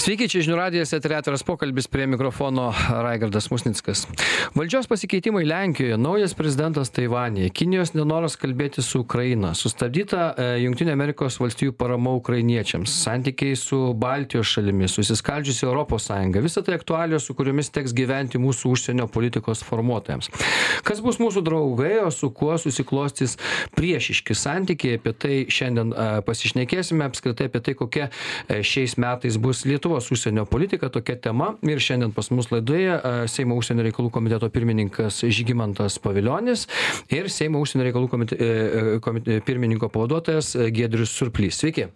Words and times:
Sveiki, 0.00 0.30
čia 0.32 0.40
žinių 0.40 0.54
radijas, 0.56 0.94
eterė 0.96 1.18
atviras 1.18 1.42
pokalbis 1.44 1.84
prie 1.92 2.06
mikrofono 2.08 2.70
Raigardas 3.04 3.50
Musnickas. 3.52 4.06
Valdžios 4.56 4.86
pasikeitimai 4.88 5.42
Lenkijoje, 5.44 5.98
naujas 6.00 6.32
prezidentas 6.38 6.88
Taivanėje, 6.96 7.50
Kinijos 7.52 7.92
nenoras 7.92 8.38
kalbėti 8.40 8.80
su 8.80 9.02
Ukraina, 9.04 9.50
sustabdyta 9.52 10.30
e, 10.32 10.46
Junktinė 10.62 10.94
Amerikos 10.96 11.36
valstijų 11.42 11.74
parama 11.76 12.14
ukrainiečiams, 12.16 12.94
santykiai 13.04 13.58
su 13.60 13.82
Baltijos 13.92 14.48
šalimis, 14.54 14.94
susiskaldžiusi 14.96 15.66
Europos 15.68 16.08
Sąjunga, 16.08 16.40
visą 16.46 16.64
tai 16.64 16.78
aktualijos, 16.78 17.28
su 17.28 17.36
kuriomis 17.36 17.68
teks 17.68 17.92
gyventi 17.92 18.40
mūsų 18.40 18.72
užsienio 18.72 19.04
politikos 19.12 19.60
formuotojams. 19.68 20.32
Kas 20.80 21.04
bus 21.04 21.20
mūsų 21.20 21.44
draugai, 21.44 21.92
o 22.06 22.08
su 22.08 22.32
kuo 22.32 22.56
susiklostys 22.56 23.36
priešiški 23.76 24.38
santykiai, 24.46 24.96
apie 24.96 25.12
tai 25.12 25.36
šiandien 25.52 25.92
e, 25.92 26.10
pasišnekėsime, 26.24 27.04
apskritai 27.12 27.52
apie 27.52 27.64
tai, 27.68 27.76
kokia 27.84 28.08
e, 28.08 28.62
šiais 28.64 28.96
metais 28.96 29.36
bus 29.36 29.66
Lietuvos. 29.68 29.89
Lietuvos 29.90 30.12
užsienio 30.12 30.44
politika 30.44 30.88
tokia 30.88 31.16
tema 31.18 31.56
ir 31.66 31.80
šiandien 31.82 32.12
pas 32.14 32.28
mus 32.30 32.46
laidoje 32.52 32.92
Seimo 33.26 33.56
užsienio 33.58 33.82
reikalų 33.82 34.12
komiteto 34.14 34.46
pirmininkas 34.54 35.24
Žygimantas 35.26 35.96
Paviljonis 35.98 36.68
ir 37.10 37.26
Seimo 37.26 37.58
užsienio 37.58 37.88
reikalų 37.88 38.10
komite, 38.12 38.38
e, 38.38 38.84
komite, 39.02 39.40
pirmininko 39.42 39.88
pavaduotojas 39.90 40.52
Giedrius 40.70 41.10
Surplys. 41.10 41.58
Sveiki. 41.58 41.88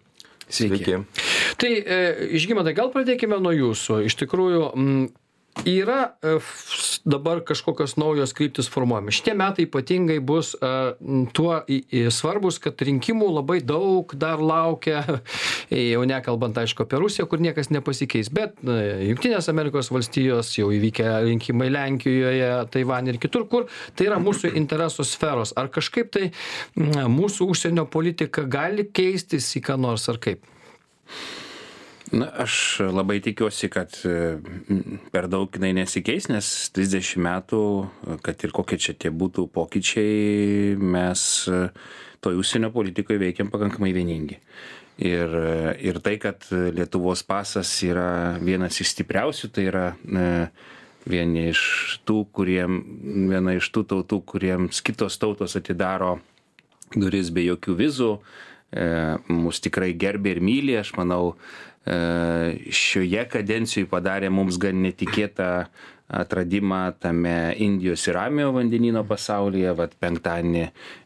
Sveiki. 0.48 0.80
Sveiki. 0.82 0.98
Tai 1.62 1.70
Žygimantai, 2.34 2.74
gal 2.74 2.90
pradėkime 2.90 3.38
nuo 3.38 3.54
jūsų. 3.54 4.00
Iš 4.10 4.18
tikrųjų, 4.24 4.64
m, 4.74 5.06
yra 5.62 6.16
e, 6.22 6.38
dabar 7.06 7.40
kažkokios 7.46 7.96
naujos 7.96 8.32
kryptys 8.34 8.68
formuojamos. 8.72 9.14
Šitie 9.14 9.34
metai 9.38 9.66
ypatingai 9.68 10.18
bus 10.24 10.54
uh, 10.58 10.96
tuo 11.36 11.60
svarbus, 12.14 12.58
kad 12.62 12.80
rinkimų 12.84 13.28
labai 13.36 13.60
daug 13.64 14.10
dar 14.18 14.42
laukia, 14.42 15.02
jau 15.92 16.02
nekalbant 16.08 16.58
aišku 16.62 16.86
apie 16.86 17.00
Rusiją, 17.02 17.28
kur 17.30 17.42
niekas 17.44 17.70
nepasikeis, 17.74 18.32
bet 18.34 18.58
uh, 18.66 18.80
Junktinės 19.04 19.48
Amerikos 19.52 19.92
valstijos 19.94 20.54
jau 20.58 20.70
įvykę 20.74 21.06
rinkimai 21.28 21.70
Lenkijoje, 21.72 22.50
Taivanė 22.74 23.14
ir 23.14 23.22
kitur, 23.22 23.46
kur 23.50 23.68
tai 23.94 24.08
yra 24.10 24.18
mūsų 24.22 24.54
interesų 24.58 25.06
sferos. 25.08 25.54
Ar 25.60 25.70
kažkaip 25.72 26.10
tai 26.14 26.30
mūsų 26.74 27.48
užsienio 27.52 27.86
politika 27.90 28.44
gali 28.48 28.88
keistis 28.90 29.52
į 29.58 29.64
ką 29.68 29.78
nors 29.80 30.08
ar 30.12 30.20
kaip? 30.22 30.44
Na 32.12 32.28
aš 32.44 32.80
labai 32.92 33.20
tikiuosi 33.24 33.68
kad 33.72 33.96
per 35.12 35.28
daug 35.32 35.56
jinai 35.56 35.72
nesikeis 35.76 36.28
nes 36.28 36.50
trisdešim 36.76 37.24
metų 37.24 37.62
kad 38.24 38.44
ir 38.44 38.52
kokie 38.54 38.78
čia 38.80 38.94
tie 38.98 39.12
būtų 39.14 39.46
pokyčiai 39.54 40.76
mes 40.76 41.24
toj 42.24 42.40
užsienio 42.40 42.70
politikoj 42.74 43.20
veikiam 43.20 43.50
pakankamai 43.52 43.92
vieningi. 43.96 44.38
Ir 45.04 45.32
ir 45.82 45.98
tai 46.04 46.18
kad 46.22 46.44
lietuvos 46.52 47.24
pasas 47.26 47.72
yra 47.82 48.38
vienas 48.40 48.78
iš 48.80 48.92
stipriausių 48.94 49.50
tai 49.50 49.66
yra 49.72 49.88
vieni 51.08 51.48
iš 51.50 51.64
tų 52.06 52.22
kuriem 52.36 52.80
viena 53.32 53.56
iš 53.56 53.72
tų 53.74 53.88
tautų 53.90 54.22
kuriems 54.28 54.84
kitos 54.84 55.18
tautos 55.20 55.56
atidaro 55.58 56.18
duris 56.94 57.32
be 57.34 57.48
jokių 57.48 57.76
vizų 57.80 58.10
mus 59.30 59.60
tikrai 59.62 59.92
gerbia 59.98 60.34
ir 60.34 60.40
myli. 60.42 60.76
Aš 60.78 60.94
manau 60.98 61.34
E, 61.34 61.73
šioje 61.84 63.26
kadencijoj 63.28 63.88
padarė 63.90 64.30
mums 64.32 64.56
gan 64.56 64.78
netikėtą 64.86 65.48
atradimą 66.08 66.92
tame 67.00 67.54
Indijos 67.56 68.06
ir 68.08 68.16
Ramiojo 68.18 68.52
vandenino 68.58 69.04
pasaulyje. 69.08 69.72
Vat 69.76 69.94
penktadienį 70.00 70.64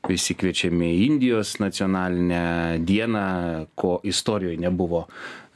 visi 0.09 0.37
kviečiami 0.39 0.91
į 0.95 1.05
Indijos 1.07 1.57
nacionalinę 1.63 2.79
dieną, 2.87 3.27
ko 3.79 3.99
istorijoje 4.03 4.59
nebuvo. 4.63 5.07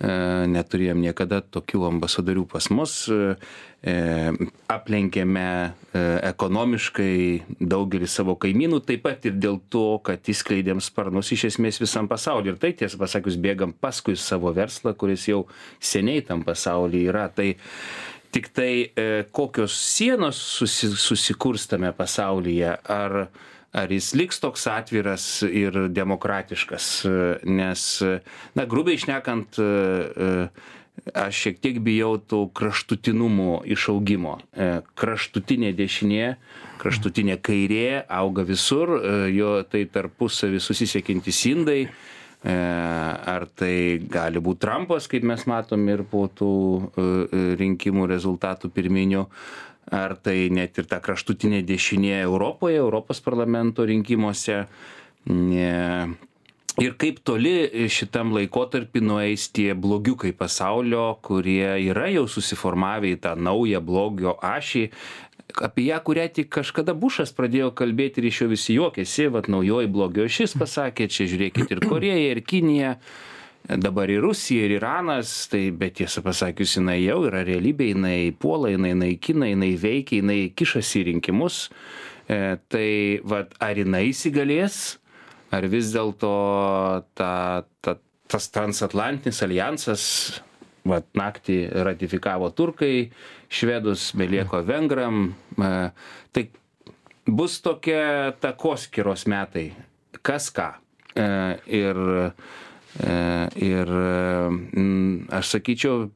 E, 0.03 0.12
neturėjom 0.50 1.03
niekada 1.03 1.43
tokių 1.43 1.87
ambasadorių 1.91 2.47
pas 2.55 2.70
mus. 2.75 2.97
E, 3.83 3.94
aplenkėme 4.70 5.47
ekonomiškai 5.92 7.16
daugelį 7.58 8.06
savo 8.06 8.36
kaimynų, 8.38 8.78
taip 8.86 9.02
pat 9.08 9.27
ir 9.27 9.34
dėl 9.43 9.59
to, 9.75 9.98
kad 10.06 10.31
įskleidėm 10.31 10.78
sparnus 10.81 11.32
iš 11.34 11.48
esmės 11.50 11.81
visam 11.82 12.06
pasauliu. 12.09 12.54
Ir 12.54 12.60
tai 12.62 12.70
tiesą 12.78 13.00
pasakius, 13.00 13.41
bėgam 13.43 13.75
paskui 13.75 14.15
savo 14.15 14.53
verslą, 14.54 14.94
kuris 14.94 15.26
jau 15.26 15.43
seniai 15.82 16.22
tam 16.28 16.44
pasaulyje 16.47 17.10
yra. 17.10 17.26
Tai 17.34 17.48
tiktai 18.32 18.75
e, 18.94 19.09
kokios 19.34 19.75
sienos 19.75 20.38
susi 20.38 20.93
susikurs 20.94 21.66
tame 21.70 21.91
pasaulyje 21.97 22.76
ar 22.87 23.26
ar 23.72 23.88
jis 23.88 24.10
liks 24.12 24.37
toks 24.41 24.66
atviras 24.69 25.25
ir 25.49 25.88
demokratiškas 25.88 26.88
nes 27.49 27.84
na 28.53 28.66
grubiai 28.69 29.00
šnekant 29.00 29.56
e, 29.56 29.64
e, 29.64 30.32
aš 31.14 31.44
šiek 31.47 31.60
tiek 31.64 31.82
bijau 31.82 32.14
tų 32.20 32.44
kraštutinumų 32.54 33.62
išaugimo 33.75 34.38
kraštutinė 34.98 35.72
dešinė 35.75 36.34
kraštutinė 36.82 37.38
kairė 37.42 38.03
auga 38.06 38.44
visur 38.47 38.98
jo 39.32 39.54
tai 39.66 39.86
tarpusavy 39.91 40.60
susisiekiantys 40.62 41.47
indai 41.50 41.81
E, 42.42 42.54
ar 43.31 43.44
tai 43.54 44.02
gali 44.10 44.41
būt 44.42 44.64
Trumpas, 44.64 45.06
kaip 45.06 45.22
mes 45.31 45.44
matom 45.47 45.84
ir 45.92 46.02
po 46.10 46.25
tų 46.26 46.54
e, 46.82 47.04
e, 47.06 47.42
rinkimų 47.60 48.08
rezultatų 48.10 48.72
pirminių, 48.75 49.22
ar 49.94 50.16
tai 50.19 50.50
net 50.50 50.81
ir 50.82 50.88
ta 50.91 50.98
kraštutinė 51.04 51.62
dešinė 51.69 52.16
Europoje, 52.25 52.81
Europos 52.82 53.22
parlamento 53.22 53.86
rinkimuose. 53.86 54.64
Ir 56.81 56.94
kaip 56.97 57.19
toli 57.21 57.69
šitam 57.93 58.31
laikotarpį 58.33 59.03
nueis 59.05 59.50
tie 59.53 59.75
blogiukai 59.77 60.31
pasaulio, 60.33 61.19
kurie 61.21 61.75
yra 61.84 62.06
jau 62.09 62.25
susiformavę 62.31 63.10
į 63.12 63.19
tą 63.27 63.34
naują 63.37 63.83
blogio 63.84 64.38
ašį, 64.41 64.87
apie 65.61 65.84
ją 65.91 65.99
kurią 66.06 66.25
tik 66.38 66.49
kažkada 66.56 66.94
bušas 66.97 67.34
pradėjo 67.37 67.75
kalbėti 67.77 68.22
ir 68.22 68.31
iš 68.31 68.41
jo 68.41 68.49
visi 68.55 68.78
juokėsi 68.78 69.28
vat 69.34 69.50
naujoji 69.53 69.91
blogio 69.93 70.25
ašis 70.31 70.56
pasakė 70.56 71.11
čia 71.12 71.28
žiūrėkit 71.28 71.75
ir 71.75 71.82
korėja 71.84 72.32
ir 72.32 72.41
kinija 72.41 72.94
dabar 73.69 74.11
ir 74.11 74.22
rusija 74.25 74.65
ir 74.65 74.78
iranas. 74.78 75.34
Tai 75.53 75.62
bet 75.77 75.99
tiesą 76.00 76.25
pasakius 76.25 76.78
jinai 76.78 77.03
jau 77.03 77.21
yra 77.28 77.44
realybė 77.47 77.93
jinai 77.93 78.32
puola 78.32 78.72
jinai 78.72 78.94
naikina 78.97 79.50
jinai 79.50 79.75
veikia 79.77 80.22
jinai 80.22 80.41
kišasi 80.56 81.03
į 81.03 81.06
rinkimus. 81.12 81.66
E, 82.32 82.56
tai 82.72 83.21
vat 83.28 83.53
ar 83.61 83.77
jinai 83.77 84.06
įsigalės 84.09 85.01
ar 85.52 85.68
vis 85.72 85.92
dėlto 85.94 86.32
ta 87.18 87.32
ta 87.84 87.96
tas 88.32 88.48
transatlantinis 88.48 89.42
aljansas 89.44 90.04
vat 90.88 91.06
naktį 91.18 91.58
ratifikavo 91.86 92.48
turkai 92.56 93.10
švedus 93.52 94.08
belieka 94.18 94.62
vengram 94.66 95.34
tai 95.56 96.46
bus 97.26 97.60
tokia 97.62 98.32
takoskyros 98.40 99.26
metai. 99.30 99.72
Kas 100.22 100.48
ką? 100.54 100.72
E, 101.14 101.26
ir 101.69 102.00
e, 103.04 103.19
ir 103.69 103.92
aš 105.36 105.52
sakyčiau 105.56 106.08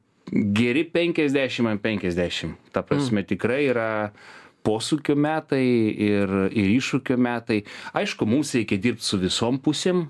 geri 0.57 0.83
penkiasdešim 0.91 1.69
ant 1.69 1.81
penkiasdešim 1.83 2.55
ta 2.75 2.83
prasme 2.83 3.21
mm. 3.21 3.27
tikrai 3.29 3.61
yra 3.69 3.89
posūkio 4.67 5.15
metai 5.15 5.63
ir 6.11 6.37
ir 6.51 6.75
iššūkio 6.75 7.17
metai 7.17 7.63
aišku 7.95 8.27
mums 8.27 8.53
reikia 8.59 8.77
dirbt 8.83 9.07
su 9.07 9.19
visom 9.23 9.63
pusėm 9.63 10.05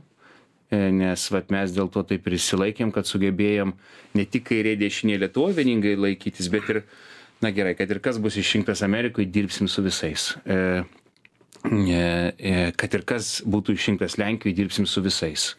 E, 0.67 0.89
nes 0.91 1.21
vat 1.31 1.47
mes 1.53 1.71
dėl 1.71 1.87
to 1.87 2.01
taip 2.03 2.25
ir 2.27 2.35
išsilaikėm, 2.35 2.91
kad 2.91 3.07
sugebėjom 3.07 3.71
ne 4.19 4.25
tik 4.27 4.49
kairė 4.49 4.73
dešinė 4.79 5.21
Lietuvoje 5.21 5.55
vieningai 5.61 5.93
laikytis, 5.95 6.49
bet 6.51 6.67
ir, 6.73 6.81
na 7.43 7.53
gerai, 7.55 7.71
kad 7.79 7.91
ir 7.93 8.01
kas 8.03 8.19
bus 8.19 8.35
išrinktas 8.39 8.83
Amerikoje, 8.83 9.29
dirbsim 9.31 9.69
su 9.71 9.83
visais. 9.85 10.33
E, 10.43 10.83
e, 11.71 12.57
kad 12.75 12.99
ir 12.99 13.05
kas 13.07 13.37
būtų 13.47 13.77
išrinktas 13.79 14.19
Lenkijoje, 14.19 14.57
dirbsim 14.59 14.89
su 14.91 15.05
visais. 15.05 15.53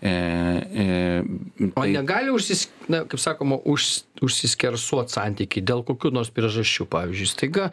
E, 0.00 0.08
e, 0.08 0.88
tai... 1.74 1.84
O 1.84 1.84
negali 1.98 2.32
užsis, 2.32 2.70
na, 2.92 3.04
kaip 3.08 3.20
sakoma, 3.22 3.58
už, 3.68 3.88
užsiskersuot 4.24 5.12
santykiai 5.12 5.64
dėl 5.64 5.84
kokių 5.86 6.12
nors 6.14 6.30
priežasčių, 6.34 6.86
pavyzdžiui, 6.90 7.28
staiga, 7.30 7.68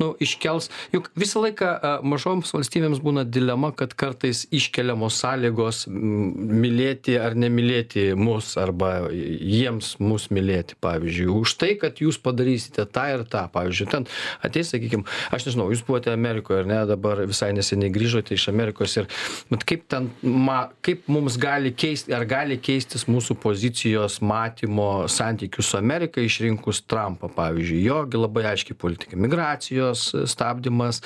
nu, 0.00 0.12
iškels, 0.22 0.70
juk 0.94 1.10
visą 1.18 1.42
laiką 1.44 2.00
mažoms 2.06 2.52
valstybėms 2.54 3.02
būna 3.04 3.24
dilema, 3.28 3.72
kad 3.76 3.94
kartais 3.98 4.46
iškeliamos 4.54 5.18
sąlygos 5.20 5.84
mylėti 5.90 7.16
ar 7.20 7.36
nemylėti 7.38 8.10
mus, 8.18 8.52
arba 8.60 9.10
jiems 9.10 9.96
mus 10.02 10.28
mylėti, 10.34 10.78
pavyzdžiui, 10.82 11.28
už 11.40 11.56
tai, 11.60 11.74
kad 11.80 12.00
jūs 12.02 12.20
padarysite 12.22 12.86
tą 12.90 13.06
ir 13.14 13.26
tą, 13.30 13.46
pavyzdžiui, 13.52 13.90
ten 13.92 14.08
ateis, 14.46 14.72
sakykime, 14.72 15.06
aš 15.34 15.50
nežinau, 15.50 15.68
jūs 15.72 15.84
buvote 15.86 16.12
Amerikoje, 16.14 16.64
ar 16.64 16.70
ne, 16.70 16.80
dabar 16.88 17.24
visai 17.28 17.52
neseniai 17.56 17.92
grįžote 17.92 18.36
iš 18.36 18.48
Amerikos 18.52 18.96
ir, 19.00 19.10
bet 19.52 19.66
kaip 19.68 19.86
ten, 19.90 20.10
ma, 20.22 20.62
kaip 20.84 21.08
mums 21.12 21.38
gali 21.40 21.74
keisti, 21.76 22.14
ar 22.16 22.26
gali 22.28 22.58
keistis 22.60 23.06
mūsų 23.10 23.36
pozicijos, 23.42 24.20
matymai, 24.24 24.59
matymo 24.60 25.08
santykių 25.08 25.62
su 25.62 25.76
amerika 25.78 26.20
išrinkus 26.20 26.82
trampą 26.86 27.28
pavyzdžiui. 27.32 27.82
Jo 27.84 28.04
labai 28.12 28.44
aiški 28.52 28.74
politika. 28.74 29.16
Migracijos 29.16 30.14
stabdymas 30.26 31.00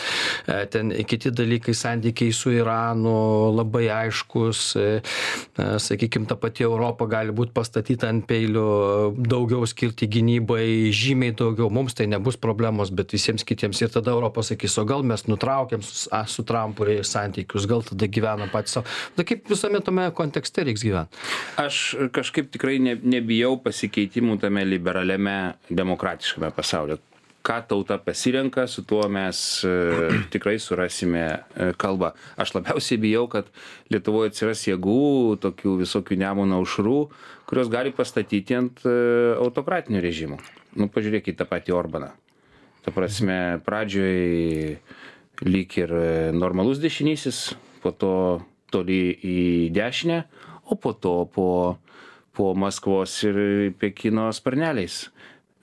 e, 0.46 0.66
ten 0.66 0.90
kiti 1.06 1.30
dalykai 1.30 1.74
santykiai 1.74 2.32
su 2.32 2.50
iranu 2.50 3.52
labai 3.54 3.88
aiškūs 3.88 4.76
e, 4.76 5.02
e, 5.58 5.78
sakykim 5.78 6.26
ta 6.26 6.36
pati 6.36 6.64
europa 6.64 7.06
gali 7.06 7.32
būt 7.32 7.52
pastatyta 7.54 8.08
ant 8.08 8.26
peilių 8.26 9.14
daugiau 9.28 9.66
skirti 9.66 10.08
gynybai 10.08 10.90
žymiai 10.92 11.34
daugiau. 11.34 11.70
Mums 11.70 11.94
tai 11.94 12.06
nebus 12.06 12.36
problemos 12.36 12.90
bet 12.90 13.12
visiems 13.12 13.44
kitiems. 13.44 13.82
Ir 13.82 13.92
tada 13.94 14.10
europa 14.14 14.42
sakys 14.42 14.78
o 14.78 14.84
gal 14.84 15.02
mes 15.02 15.26
nutraukiam 15.28 15.82
su 15.82 16.08
su 16.26 16.42
trampu 16.42 16.84
santykius 17.02 17.66
gal 17.68 17.82
tada 17.82 18.06
gyvenam 18.06 18.50
patys 18.50 18.78
sau. 18.78 18.84
Tai 19.16 19.24
kaip 19.24 19.46
visame 19.50 19.80
tame 19.84 20.08
kontekste 20.16 20.64
reiks 20.66 20.82
gyvent? 20.84 21.12
Aš 21.60 21.94
kažkaip 22.14 22.50
tikrai 22.54 22.78
ne 22.82 22.96
nebijau 23.02 23.43
pasikeitimų 23.64 24.38
tame 24.42 24.64
liberaliame 24.68 25.36
demokratiškame 25.70 26.52
pasaulyje 26.56 27.00
ką 27.44 27.58
tauta 27.68 27.98
pasirenka 28.00 28.64
su 28.66 28.82
tuo 28.88 29.04
mes 29.08 29.38
e, 29.68 29.72
tikrai 30.32 30.56
surasime 30.58 31.24
e, 31.28 31.72
kalbą. 31.76 32.14
Aš 32.40 32.54
labiausiai 32.56 32.98
bijau 33.02 33.26
kad 33.28 33.50
lietuvoj 33.92 34.30
atsiras 34.30 34.64
jėgų 34.64 35.36
tokių 35.44 35.76
visokių 35.82 36.18
nemuno 36.24 36.62
aušrų 36.62 36.98
kurios 37.44 37.68
gali 37.72 37.92
pastatyti 37.92 38.56
ant 38.56 38.80
e, 38.88 38.94
autokratinių 39.36 40.00
režimų 40.00 40.40
nu 40.80 40.88
pažiūrėkit 40.90 41.36
tą 41.38 41.46
patį 41.48 41.76
orbaną. 41.76 42.14
Ta 42.84 42.92
prasme 42.96 43.60
pradžioj 43.64 44.78
lyg 45.44 45.78
ir 45.80 45.92
normalus 46.36 46.80
dešinysis 46.80 47.54
po 47.84 47.92
to 47.92 48.14
toli 48.72 49.12
į 49.20 49.38
dešinę 49.74 50.18
o 50.72 50.76
po 50.80 50.94
to 50.96 51.14
po 51.28 51.48
po 52.34 52.52
maskvos 52.58 53.16
ir 53.26 53.36
pekino 53.78 54.28
sparneliais. 54.34 55.04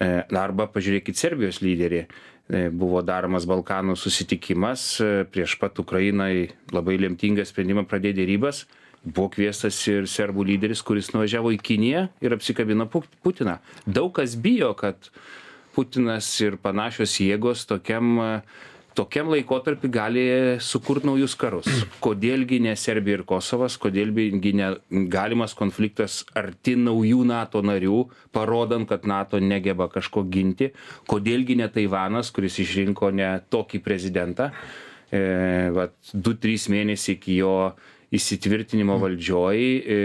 E, 0.02 0.10
arba 0.34 0.68
pažiūrėkit 0.72 1.20
serbijos 1.20 1.62
lyderį. 1.62 2.06
E, 2.52 2.62
buvo 2.74 3.04
daromas 3.06 3.46
balkanų 3.48 3.96
susitikimas 4.00 4.86
e, 5.04 5.10
prieš 5.30 5.58
pat 5.62 5.78
ukrainai 5.84 6.50
labai 6.74 6.98
lemtingą 7.00 7.46
sprendimą 7.48 7.86
pradėt 7.90 8.18
derybas. 8.18 8.66
Buvo 9.02 9.30
kviestas 9.34 9.78
ir 9.90 10.10
serbų 10.10 10.46
lyderis 10.52 10.84
kuris 10.86 11.10
nuvažiavo 11.14 11.54
į 11.56 11.62
kiniją 11.62 12.08
ir 12.22 12.36
apsikabino 12.36 12.90
putiną. 12.92 13.58
Daug 13.86 14.12
kas 14.18 14.36
bijo 14.38 14.74
kad 14.78 15.10
putinas 15.76 16.28
ir 16.44 16.58
panašios 16.62 17.16
jėgos 17.24 17.64
tokiam 17.70 18.42
tokiam 18.98 19.30
laikotarpy 19.32 19.90
gali 19.92 20.26
sukurt 20.60 21.06
naujus 21.08 21.36
karus. 21.40 21.68
Kodėl 22.04 22.46
gi 22.50 22.60
ne 22.64 22.76
serbija 22.80 23.20
ir 23.20 23.26
kosovas 23.28 23.78
kodėl 23.82 24.12
gi 24.44 24.54
ne 24.58 24.72
galimas 25.12 25.56
konfliktas 25.58 26.22
arti 26.38 26.76
naujų 26.80 27.24
nato 27.28 27.64
narių 27.64 28.04
parodant 28.36 28.90
kad 28.90 29.08
nato 29.08 29.40
negeba 29.40 29.88
kažko 29.92 30.26
ginti. 30.32 30.72
Kodėl 31.08 31.46
gi 31.48 31.58
ne 31.62 31.70
taivanas 31.72 32.32
kuris 32.36 32.60
išrinko 32.64 33.12
ne 33.16 33.34
tokį 33.50 33.84
prezidentą. 33.84 34.52
E, 35.12 35.72
vat 35.76 35.96
du 36.14 36.36
trys 36.40 36.70
mėnesiai 36.72 37.18
iki 37.18 37.42
jo 37.42 37.56
įsitvirtinimo 38.16 38.98
valdžioj 39.02 39.60
e, 39.62 40.00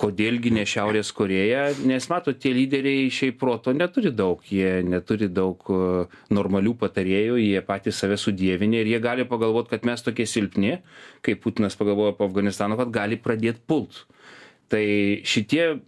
kodėl 0.00 0.38
gi 0.42 0.52
ne 0.54 0.62
šiaurės 0.68 1.10
korėja 1.16 1.64
nes 1.88 2.06
matot 2.12 2.38
tie 2.40 2.52
lyderiai 2.56 3.10
šiaip 3.12 3.38
proto 3.40 3.74
neturi 3.76 4.12
daug 4.16 4.44
jie 4.48 4.80
neturi 4.86 5.28
daug 5.28 5.66
e, 5.74 6.06
normalių 6.32 6.76
patarėjų 6.80 7.40
jie 7.42 7.60
patys 7.66 8.00
save 8.00 8.16
sudievinę 8.20 8.80
ir 8.84 8.92
jie 8.94 9.02
gali 9.02 9.26
pagalvot 9.28 9.70
kad 9.72 9.86
mes 9.88 10.06
tokie 10.06 10.28
silpni 10.30 10.78
kaip 11.26 11.42
putinas 11.44 11.76
pagalvojo 11.80 12.16
po 12.18 12.30
afganistano 12.30 12.78
kad 12.80 12.92
gali 12.94 13.18
pradėt 13.20 13.62
pult. 13.66 14.04
Tai 14.70 14.84
šitie 15.26 15.80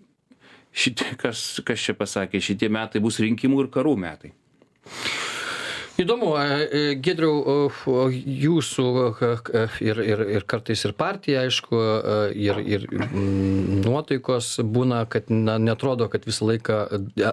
šitie 0.72 1.14
kas 1.20 1.62
kas 1.66 1.88
čia 1.88 1.94
pasakė 1.96 2.42
šitie 2.42 2.72
metai 2.72 3.02
bus 3.04 3.20
rinkimų 3.22 3.66
ir 3.66 3.74
karų 3.74 3.94
metai 4.02 4.32
įdomu 6.00 6.32
e, 6.38 6.82
giedriau 7.02 7.68
jūsų 8.44 8.86
ir 9.84 10.00
ir 10.02 10.22
ir 10.38 10.46
kartais 10.48 10.84
ir 10.86 10.94
partija 10.98 11.44
aišku 11.46 11.80
ir 12.38 12.60
ir 12.62 12.86
mm, 12.88 13.82
nuotaikos 13.84 14.54
būna 14.64 15.04
kad 15.12 15.30
na 15.30 15.58
neatrodo 15.58 16.08
kad 16.12 16.24
visą 16.28 16.48
laiką 16.52 16.78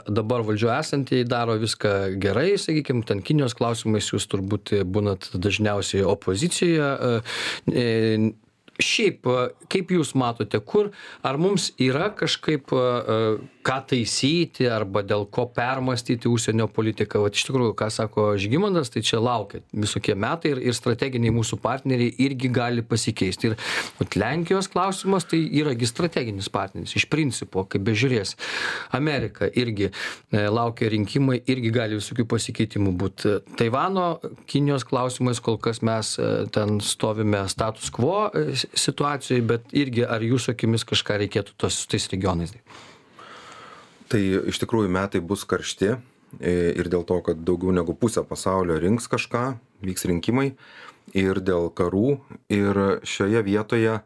dabar 0.07 0.44
valdžioj 0.47 0.73
esantieji 0.79 1.29
daro 1.29 1.57
viską 1.61 1.95
gerai 2.21 2.51
sakykim 2.57 3.03
ten 3.07 3.23
kinijos 3.25 3.56
klausimais 3.59 4.11
jūs 4.11 4.27
turbūt 4.31 4.75
būnat 4.85 5.31
dažniausiai 5.35 6.06
opozicijoje 6.07 7.21
e, 7.73 8.31
šiaip 8.80 9.28
kaip 9.70 9.92
jūs 9.94 10.16
matote 10.18 10.60
kur 10.64 10.92
ar 11.26 11.40
mums 11.42 11.72
yra 11.80 12.10
kažkaip 12.16 12.72
ką 13.70 13.78
taisyti 13.92 14.68
arba 14.72 15.04
dėl 15.06 15.26
ko 15.30 15.46
permąstyti 15.54 16.30
užsienio 16.31 16.70
politiką? 16.72 17.22
Vat 17.22 17.36
iš 17.38 17.46
tikrųjų 17.50 17.76
ką 17.78 17.90
sako 17.94 18.26
žygimantas 18.40 18.92
tai 18.94 19.04
čia 19.06 19.20
laukia 19.22 19.62
visokie 19.74 20.16
metai 20.16 20.54
ir 20.54 20.62
ir 20.70 20.78
strateginiai 20.78 21.34
mūsų 21.36 21.60
partneriai 21.62 22.14
irgi 22.24 22.50
gali 22.54 22.84
pasikeisti. 22.86 23.52
Ir 23.52 23.58
vat 24.00 24.18
lenkijos 24.20 24.70
klausimas 24.72 25.28
tai 25.30 25.42
yra 25.62 25.76
gi 25.78 25.90
strateginis 25.90 26.50
partneris 26.54 26.96
iš 26.98 27.06
principo 27.12 27.66
kaip 27.70 27.84
bežiūrėsi 27.88 28.40
amerika 28.98 29.50
irgi 29.60 29.90
e, 29.90 30.46
laukia 30.48 30.90
rinkimai 30.94 31.42
irgi 31.50 31.74
gali 31.76 32.00
visokių 32.00 32.26
pasikeitimų 32.30 32.96
būt. 33.04 33.28
Taivano 33.60 34.08
kinijos 34.50 34.88
klausimais 34.88 35.42
kol 35.44 35.60
kas 35.62 35.84
mes 35.86 36.16
e, 36.18 36.30
ten 36.56 36.80
stovime 36.84 37.44
status 37.52 37.92
quo 37.94 38.30
e, 38.31 38.56
situacijoj 38.74 39.42
bet 39.50 39.74
irgi 39.74 40.06
ar 40.06 40.21
jūsų 40.25 40.54
akimis 40.54 40.86
kažką 40.88 41.19
reikėtų 41.24 41.57
tos 41.57 41.81
su 41.81 41.89
tais 41.89 42.10
regionais 42.12 42.54
tai 44.10 44.21
iš 44.50 44.60
tikrųjų 44.63 44.89
metai 44.92 45.21
bus 45.21 45.45
karšti 45.48 45.94
e, 45.94 45.98
ir 46.74 46.89
dėl 46.92 47.06
to, 47.07 47.19
kad 47.25 47.42
daugiau 47.45 47.74
negu 47.75 47.95
pusė 47.98 48.25
pasaulio 48.27 48.80
rinks 48.81 49.10
kažką, 49.12 49.44
vyks 49.86 50.07
rinkimai 50.10 50.54
ir 51.18 51.42
dėl 51.45 51.69
karų. 51.74 52.19
Ir 52.54 53.01
šioje 53.07 53.44
vietoje 53.45 54.00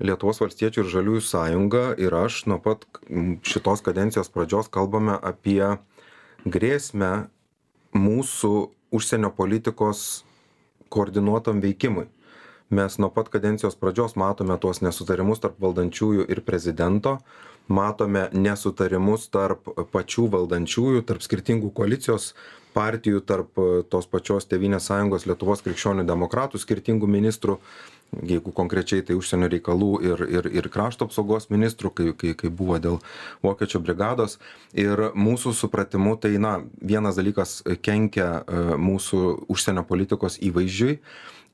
Lietuvos 0.00 0.38
valstiečių 0.40 0.80
ir 0.80 0.86
žaliųjų 0.88 1.22
sąjunga 1.28 1.82
ir 2.00 2.14
aš 2.16 2.46
nuo 2.48 2.56
pat 2.64 2.86
šitos 3.44 3.82
kadencijos 3.84 4.32
pradžios 4.32 4.70
kalbame 4.72 5.12
apie 5.12 5.74
grėsmę 6.48 7.28
mūsų 7.92 8.54
užsienio 8.96 9.28
politikos 9.36 10.22
koordinuotam 10.88 11.60
veikimui. 11.60 12.06
Mes 12.70 12.98
nuo 13.02 13.10
pat 13.10 13.28
kadencijos 13.28 13.74
pradžios 13.74 14.14
matome 14.14 14.54
tuos 14.62 14.78
nesutarimus 14.78 15.42
tarp 15.42 15.56
valdančiųjų 15.58 16.28
ir 16.30 16.40
prezidento, 16.46 17.16
matome 17.66 18.28
nesutarimus 18.30 19.26
tarp 19.34 19.66
pačių 19.90 20.28
valdančiųjų 20.36 21.02
tarp 21.08 21.24
skirtingų 21.26 21.72
koalicijos 21.74 22.32
partijų 22.70 23.24
tarp 23.26 23.58
tos 23.90 24.06
pačios 24.06 24.46
tėvynės 24.46 24.86
sąjungos 24.86 25.26
lietuvos 25.26 25.64
krikščionių 25.66 26.06
demokratų 26.06 26.62
skirtingų 26.62 27.10
ministrų 27.10 27.58
jeigu 28.26 28.52
konkrečiai 28.54 29.04
tai 29.06 29.16
užsienio 29.18 29.48
reikalų 29.50 29.90
ir 30.06 30.22
ir 30.28 30.48
ir 30.60 30.68
krašto 30.72 31.06
apsaugos 31.06 31.48
ministrų 31.50 31.90
kai 31.94 32.12
kai 32.18 32.32
kai 32.34 32.50
buvo 32.50 32.78
dėl 32.78 32.98
vokiečių 33.42 33.82
brigados. 33.84 34.38
Ir 34.74 35.10
mūsų 35.14 35.54
supratimu 35.54 36.16
tai 36.20 36.36
na 36.38 36.60
vienas 36.80 37.18
dalykas 37.20 37.60
kenkia 37.82 38.30
e, 38.42 38.62
mūsų 38.76 39.46
užsienio 39.48 39.86
politikos 39.86 40.38
įvaizdžiui 40.38 40.98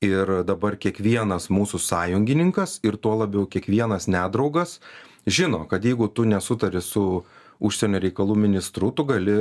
ir 0.04 0.32
dabar 0.46 0.76
kiekvienas 0.80 1.48
mūsų 1.52 1.80
sąjungininkas 1.82 2.80
ir 2.86 2.98
tuo 3.00 3.16
labiau 3.22 3.46
kiekvienas 3.48 4.08
nedraugas 4.12 4.80
žino 5.26 5.64
kad 5.68 5.84
jeigu 5.84 6.08
tu 6.08 6.24
nesutari 6.24 6.82
su 6.82 7.24
užsienio 7.60 8.00
reikalų 8.04 8.36
ministru 8.36 8.90
tu 8.92 9.04
gali 9.08 9.36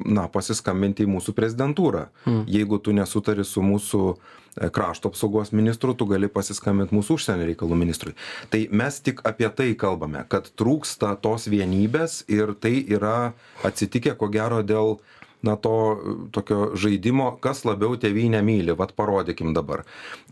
na 0.00 0.26
pasiskambinti 0.32 1.04
į 1.04 1.10
mūsų 1.12 1.34
prezidentūrą 1.36 2.06
mm. 2.24 2.44
jeigu 2.48 2.78
tu 2.80 2.94
nesutari 2.96 3.44
su 3.44 3.62
mūsų 3.64 4.02
e, 4.14 4.70
krašto 4.72 5.10
apsaugos 5.12 5.52
ministru 5.52 5.94
tu 5.94 6.06
gali 6.08 6.30
pasiskambint 6.32 6.94
mūsų 6.96 7.18
užsienio 7.18 7.48
reikalų 7.50 7.78
ministrui 7.82 8.16
tai 8.52 8.64
mes 8.72 9.00
tik 9.04 9.20
apie 9.28 9.50
tai 9.52 9.70
kalbame 9.78 10.24
kad 10.32 10.48
trūksta 10.56 11.12
tos 11.20 11.48
vienybės 11.52 12.22
ir 12.32 12.54
tai 12.56 12.78
yra 12.88 13.32
atsitikę 13.66 14.16
ko 14.16 14.30
gero 14.32 14.62
dėl 14.64 14.98
na 15.46 15.56
to 15.56 15.74
tokio 16.32 16.72
žaidimo 16.76 17.32
kas 17.44 17.64
labiau 17.68 17.96
tėvynę 18.00 18.42
myli. 18.44 18.76
Vat 18.76 18.94
parodykim 18.98 19.54
dabar. 19.56 19.84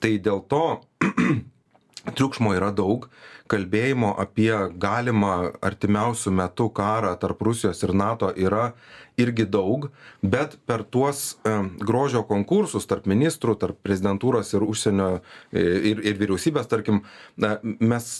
Tai 0.02 0.12
dėl 0.22 0.44
to 0.50 0.64
triukšmo 2.18 2.54
yra 2.58 2.70
daug. 2.74 3.08
Kalbėjimo 3.48 4.12
apie 4.20 4.52
galimą 4.76 5.54
artimiausiu 5.64 6.34
metu 6.36 6.68
karą 6.68 7.14
tarp 7.20 7.40
rusijos 7.46 7.80
ir 7.86 7.94
nato 7.96 8.28
yra 8.36 8.74
irgi 9.18 9.46
daug 9.48 9.88
bet 10.22 10.58
per 10.68 10.84
tuos 10.84 11.38
grožio 11.80 12.22
konkursus 12.28 12.86
tarp 12.90 13.08
ministrų 13.10 13.56
tarp 13.62 13.80
prezidentūros 13.86 14.52
ir 14.54 14.66
užsienio 14.66 15.08
e, 15.16 15.64
ir 15.92 16.04
ir 16.06 16.20
vyriausybės 16.20 16.70
tarkim 16.70 17.02
mes 17.80 18.10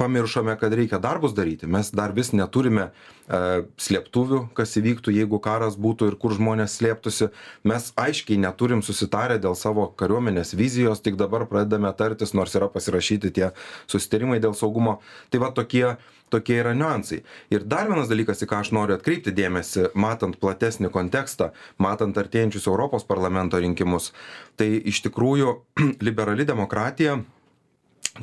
pamiršome 0.00 0.56
kad 0.60 0.72
reikia 0.74 0.98
darbus 1.02 1.34
daryti. 1.36 1.68
Mes 1.68 1.90
dar 1.92 2.14
vis 2.16 2.32
neturime 2.32 2.86
e, 2.88 3.40
slėptuvių 3.84 4.40
kas 4.56 4.72
įvyktų 4.80 5.12
jeigu 5.14 5.40
karas 5.44 5.76
būtų 5.76 6.08
ir 6.10 6.16
kur 6.20 6.32
žmonės 6.36 6.78
slėptųsi. 6.80 7.28
Mes 7.68 7.90
aiškiai 8.00 8.40
neturim 8.40 8.80
susitarę 8.86 9.36
dėl 9.42 9.58
savo 9.58 9.90
kariuomenės 10.00 10.54
vizijos 10.56 11.04
tik 11.04 11.20
dabar 11.20 11.44
pradedame 11.50 11.92
tartis 11.98 12.32
nors 12.36 12.56
yra 12.56 12.70
pasirašyti 12.72 13.34
tie 13.36 13.50
susitarimai 13.90 14.40
dėl 14.40 14.56
saugumo. 14.56 15.00
Tai 15.28 15.44
va 15.44 15.52
tokie 15.56 15.84
tokie 16.30 16.60
yra 16.62 16.72
niuansai. 16.78 17.24
Ir 17.50 17.64
dar 17.66 17.88
vienas 17.90 18.08
dalykas 18.10 18.44
į 18.44 18.48
ką 18.50 18.60
aš 18.62 18.70
noriu 18.76 18.94
atkreipti 18.96 19.34
dėmesį 19.34 19.90
matant 19.98 20.38
platesnį 20.40 20.92
kontekstą 20.94 21.50
matant 21.82 22.18
artėjančius 22.22 22.68
europos 22.70 23.06
parlamento 23.08 23.58
rinkimus 23.58 24.12
tai 24.60 24.70
iš 24.78 25.02
tikrųjų 25.08 25.56
liberali 26.06 26.46
demokratija 26.46 27.18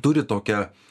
turi 0.01 0.23
tokią 0.23 0.63
pagundą 0.63 0.85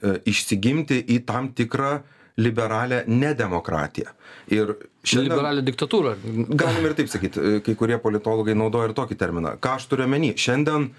e, 0.00 0.16
išsigimti 0.30 1.00
į 1.14 1.22
tam 1.28 1.50
tikrą 1.56 1.96
liberalią 2.40 3.04
nedemokratiją. 3.06 4.12
Ir 4.54 4.74
šiandien... 5.06 5.32
Liberalią 5.32 5.64
diktatūrą. 5.66 6.14
Galim 6.58 6.88
ir 6.88 6.96
taip 6.98 7.10
sakyti, 7.12 7.40
e, 7.40 7.62
kai 7.64 7.76
kurie 7.78 7.98
politologai 8.02 8.56
naudoja 8.58 8.90
ir 8.90 8.96
tokį 8.96 9.18
terminą. 9.20 9.56
Ką 9.62 9.76
aš 9.78 9.88
turiu 9.90 10.08
menį? 10.10 10.34
Šiandien 10.40 10.90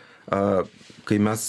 kai 1.05 1.17
mes 1.21 1.41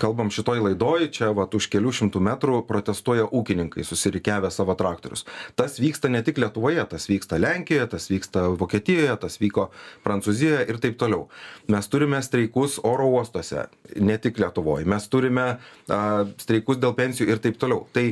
kalbam 0.00 0.30
šitoj 0.34 0.60
laidoj 0.64 1.06
čia 1.14 1.30
vat 1.36 1.54
už 1.54 1.68
kelių 1.70 1.92
šimtų 1.94 2.22
metrų 2.26 2.62
protestuoja 2.66 3.28
ūkininkai 3.30 3.84
susirikiavę 3.86 4.50
savo 4.50 4.74
traktorius. 4.78 5.24
Tas 5.58 5.78
vyksta 5.78 6.10
ne 6.10 6.22
tik 6.26 6.40
lietuvoje 6.42 6.82
tas 6.90 7.06
vyksta 7.10 7.38
lenkijoje 7.38 7.86
tas 7.94 8.08
vyksta 8.10 8.48
vokietijoje 8.58 9.14
tas 9.22 9.38
vyko 9.42 9.68
prancūzijoje 10.06 10.66
ir 10.66 10.80
taip 10.82 10.98
toliau. 10.98 11.28
Mes 11.70 11.88
turime 11.92 12.22
streikus 12.26 12.80
oro 12.82 13.06
uostuose 13.14 13.68
ne 14.00 14.18
tik 14.18 14.42
lietuvoj. 14.42 14.86
Mes 14.88 15.08
turime 15.12 15.46
a 15.86 16.02
streikus 16.42 16.82
dėl 16.82 16.96
pensijų 16.98 17.30
ir 17.30 17.42
taip 17.44 17.62
toliau. 17.62 17.86
Tai 17.94 18.08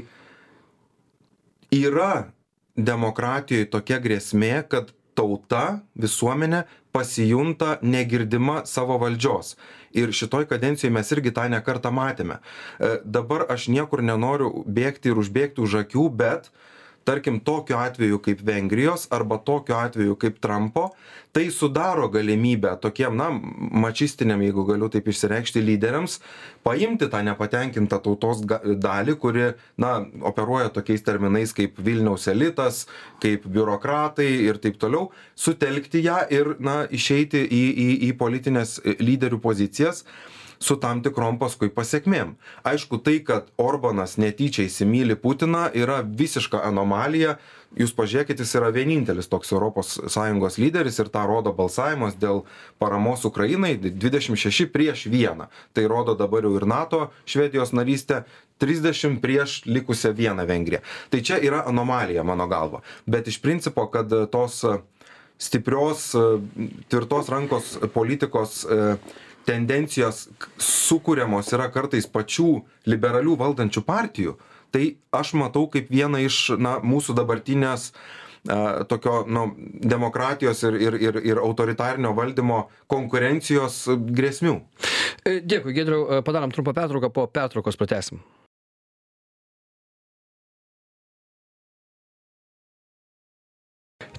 yra 1.75 2.13
demokratijoj 2.79 3.67
tokia 3.75 3.99
grėsmė 4.03 4.55
kad 4.71 4.95
tauta 5.21 5.65
visuomenė 6.01 6.65
pasijunta 6.93 7.77
negirdima 7.83 8.65
savo 8.67 8.97
valdžios. 8.99 9.55
Ir 9.95 10.15
šitoj 10.15 10.47
kadencijoj 10.51 10.93
mes 10.95 11.13
irgi 11.15 11.33
tą 11.35 11.47
ne 11.51 11.61
kartą 11.67 11.93
matėme. 11.95 12.39
E, 12.41 12.97
dabar 13.05 13.47
aš 13.53 13.69
niekur 13.75 14.03
nenoriu 14.07 14.65
bėgti 14.67 15.13
ir 15.13 15.21
užbėgti 15.23 15.63
už 15.67 15.81
akių 15.85 16.07
bet 16.23 16.51
tarkim 17.05 17.41
tokiu 17.41 17.79
atveju 17.81 18.19
kaip 18.25 18.43
vengrijos 18.47 19.07
arba 19.11 19.39
tokiu 19.39 19.77
atveju 19.77 20.17
kaip 20.21 20.41
trampo 20.41 20.91
tai 21.33 21.51
sudaro 21.51 22.09
galimybę 22.09 22.77
tokiem 22.81 23.17
na 23.17 23.31
mačistiniam 23.85 24.43
jeigu 24.43 24.65
galiu 24.69 24.89
taip 24.91 25.09
išsireikšti 25.13 25.63
lyderiams 25.63 26.19
paimti 26.67 27.09
tą 27.13 27.23
nepatenkintą 27.27 28.01
tautos 28.05 28.43
dalį 28.87 29.17
kuri 29.23 29.47
na 29.79 29.93
operuoja 30.33 30.73
tokiais 30.75 31.07
terminais 31.07 31.55
kaip 31.57 31.79
vilniaus 31.79 32.27
elitas 32.33 32.85
kaip 33.23 33.47
biurokratai 33.47 34.29
ir 34.49 34.59
taip 34.59 34.81
toliau 34.83 35.11
sutelkti 35.37 36.05
ją 36.09 36.21
ir 36.31 36.55
na 36.59 36.83
išeiti 36.91 37.47
į 37.47 37.65
į 37.87 37.89
į 38.11 38.13
politines 38.19 38.79
lyderių 39.01 39.41
pozicijas 39.41 40.05
su 40.61 40.77
tam 40.77 41.01
tikrom 41.03 41.39
paskui 41.41 41.71
pasekmėm. 41.73 42.35
Aišku 42.69 43.01
tai 43.01 43.19
kad 43.25 43.49
orbanas 43.61 44.19
netyčia 44.21 44.67
įsimyli 44.69 45.17
putiną 45.17 45.71
yra 45.73 46.03
visiška 46.05 46.61
anomalija. 46.69 47.39
Jūs 47.79 47.95
pažiūrėkit 47.97 48.43
jis 48.43 48.53
yra 48.59 48.69
vienintelis 48.75 49.31
toks 49.31 49.55
europos 49.55 49.95
sąjungos 50.13 50.59
lyderis 50.61 50.99
ir 51.01 51.09
tą 51.15 51.23
rodo 51.31 51.55
balsavimas 51.57 52.19
dėl 52.21 52.43
paramos 52.83 53.25
ukrainai 53.25 53.77
dvidešim 53.81 54.37
šeši 54.37 54.67
prieš 54.75 55.07
vieną. 55.09 55.49
Tai 55.73 55.87
rodo 55.89 56.17
dabar 56.19 56.45
jau 56.45 56.53
ir 56.59 56.67
nato 56.69 57.09
švedijos 57.25 57.73
narystę 57.73 58.25
trisdešim 58.61 59.17
prieš 59.23 59.63
likusią 59.65 60.13
vieną 60.13 60.45
vengriją. 60.51 60.83
Tai 61.09 61.23
čia 61.25 61.41
yra 61.41 61.65
anomalija 61.71 62.27
mano 62.27 62.45
galva. 62.51 62.83
Bet 63.07 63.33
iš 63.33 63.41
principo 63.41 63.87
kad 63.89 64.13
tos 64.35 64.61
stiprios 65.41 66.11
tvirtos 66.93 67.33
rankos 67.33 67.79
politikos 67.95 68.67
tendencijos 69.49 70.29
sukuriamos 70.61 71.51
yra 71.57 71.71
kartais 71.73 72.09
pačių 72.11 72.53
liberalių 72.91 73.37
valdančių 73.41 73.85
partijų. 73.87 74.37
Tai 74.71 74.83
aš 75.17 75.35
matau 75.39 75.67
kaip 75.71 75.91
vieną 75.91 76.23
iš 76.27 76.57
na 76.63 76.77
mūsų 76.79 77.17
dabartinės 77.19 77.91
a, 77.91 78.85
tokio 78.89 79.25
nu 79.27 79.49
demokratijos 79.95 80.63
ir 80.69 80.79
ir 80.81 80.99
ir 81.03 81.23
ir 81.33 81.41
autoritarinio 81.43 82.15
valdymo 82.17 82.67
konkurencijos 82.87 83.87
grėsmių. 83.91 84.61
E, 85.25 85.41
dėkui 85.41 85.75
giedriau. 85.77 86.07
E, 86.07 86.23
padarom 86.27 86.55
trumpą 86.55 86.77
pertrauką 86.77 87.11
po 87.11 87.27
pertraukos 87.27 87.81
pratęsim 87.81 88.23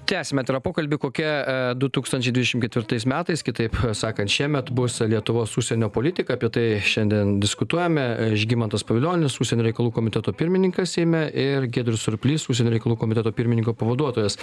tęsiame 0.08 0.42
atvirą 0.42 0.60
pokalbį 0.64 0.98
kokia 1.00 1.28
e, 1.30 1.54
du 1.78 1.88
tūkstančiai 1.92 2.34
dvidešim 2.34 2.62
ketvirtais 2.64 3.04
metais 3.08 3.42
kitaip 3.46 3.76
sakant 3.98 4.30
šiemet 4.32 4.72
bus 4.74 4.98
lietuvos 5.00 5.52
užsienio 5.58 5.88
politika. 5.94 6.34
Apie 6.36 6.50
tai 6.52 6.64
šiandien 6.86 7.36
diskutuojame. 7.42 8.34
Žygimantas 8.38 8.84
pavilionis 8.88 9.38
užsienio 9.42 9.66
reikalų 9.68 9.92
komiteto 9.94 10.34
pirmininkas 10.36 10.96
seime 10.96 11.24
ir 11.28 11.68
giedrius 11.72 12.02
surplys 12.06 12.48
užsienio 12.50 12.74
reikalų 12.74 12.96
komiteto 13.00 13.32
pirmininko 13.36 13.76
pavaduotojas. 13.78 14.38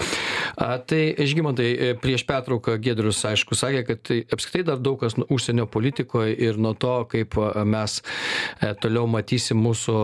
A 0.56 0.78
tai 0.80 1.02
žygimantai 1.20 1.68
e, 1.74 1.92
prieš 2.00 2.24
pertrauką 2.30 2.78
giedrius 2.80 3.22
aišku 3.28 3.58
sakė 3.60 3.84
kad 3.90 4.04
tai 4.08 4.22
apskritai 4.32 4.66
dar 4.72 4.84
daug 4.84 5.00
kas 5.04 5.18
užsienio 5.28 5.68
politikoj 5.72 6.34
ir 6.38 6.60
nuo 6.62 6.76
to 6.80 6.96
kaip 7.12 7.36
mes 7.68 8.00
e, 8.00 8.72
toliau 8.80 9.10
matysim 9.12 9.60
mūsų 9.60 9.98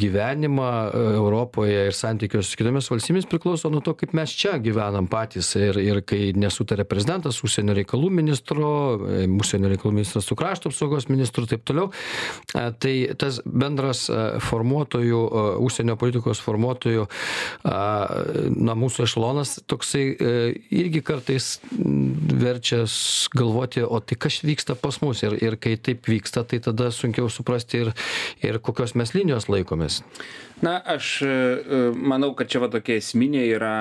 gyvenimą 0.00 0.70
europoje 1.14 1.86
ir 1.90 1.96
santykius 1.96 2.50
su 2.50 2.58
kitomis 2.58 2.90
valstybėmis 2.90 3.30
priklauso 3.30 3.70
nuo 3.70 3.84
to 3.84 3.94
kaip 4.00 4.16
mes 4.16 4.34
čia 4.34 4.58
gyvenam 4.58 4.79
gyvenam 4.80 5.08
patys 5.10 5.52
ir 5.56 5.78
ir 5.80 6.00
kai 6.06 6.32
nesutaria 6.36 6.84
prezidentas 6.88 7.38
su 7.38 7.46
užsienio 7.48 7.74
reikalų 7.76 8.10
ministru 8.10 8.66
e, 9.08 9.26
užsienio 9.28 9.70
reikalų 9.72 9.94
ministras 10.00 10.28
su 10.28 10.36
krašto 10.38 10.70
apsaugos 10.70 11.08
ministru 11.10 11.46
taip 11.50 11.64
toliau 11.68 11.90
e, 12.54 12.64
tai 12.80 12.94
tas 13.20 13.40
bendras 13.44 14.08
e, 14.08 14.18
formuotojų 14.44 15.20
užsienio 15.60 15.96
politikos 16.00 16.40
formuotojų 16.40 17.06
na 17.64 18.74
mūsų 18.78 19.04
ešelonas 19.04 19.58
toksai 19.68 20.02
irgi 20.70 21.02
kartais 21.04 21.52
verčia 22.40 22.84
galvoti 23.36 23.82
o 23.84 24.00
tai 24.00 24.16
kas 24.20 24.40
vyksta 24.46 24.76
pas 24.78 25.00
mus 25.04 25.22
ir 25.26 25.36
ir 25.40 25.56
kai 25.60 25.76
taip 25.76 26.08
vyksta 26.08 26.44
tai 26.44 26.60
tada 26.64 26.90
sunkiau 26.94 27.28
suprasti 27.32 27.84
ir 27.84 27.92
ir 28.46 28.60
kokios 28.64 28.96
mes 28.98 29.14
linijos 29.16 29.50
laikomės 29.52 30.00
na 30.64 30.78
aš 30.94 31.12
manau 31.96 32.34
kad 32.38 32.50
čia 32.52 32.60
va 32.62 32.68
tokia 32.72 32.98
esminė 33.00 33.46
yra 33.54 33.76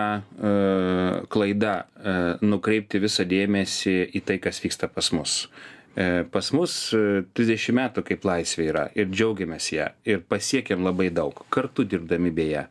klaida 1.29 1.73
e, 1.81 2.15
nukreipti 2.45 3.01
visą 3.01 3.25
dėmesį 3.29 3.97
į 4.17 4.23
tai, 4.25 4.39
kas 4.43 4.61
vyksta 4.63 4.89
pas 4.91 5.11
mus. 5.15 5.35
E, 5.95 6.23
pas 6.31 6.51
mus 6.55 6.77
30 6.93 7.69
e, 7.69 7.75
metų 7.79 8.05
kaip 8.07 8.25
laisvė 8.27 8.69
yra 8.71 8.87
ir 8.95 9.09
džiaugiamės 9.11 9.71
ją 9.75 9.91
ir 10.07 10.25
pasiekėm 10.29 10.83
labai 10.85 11.09
daug, 11.13 11.45
kartu 11.53 11.85
dirbdami 11.85 12.33
beje. 12.33 12.65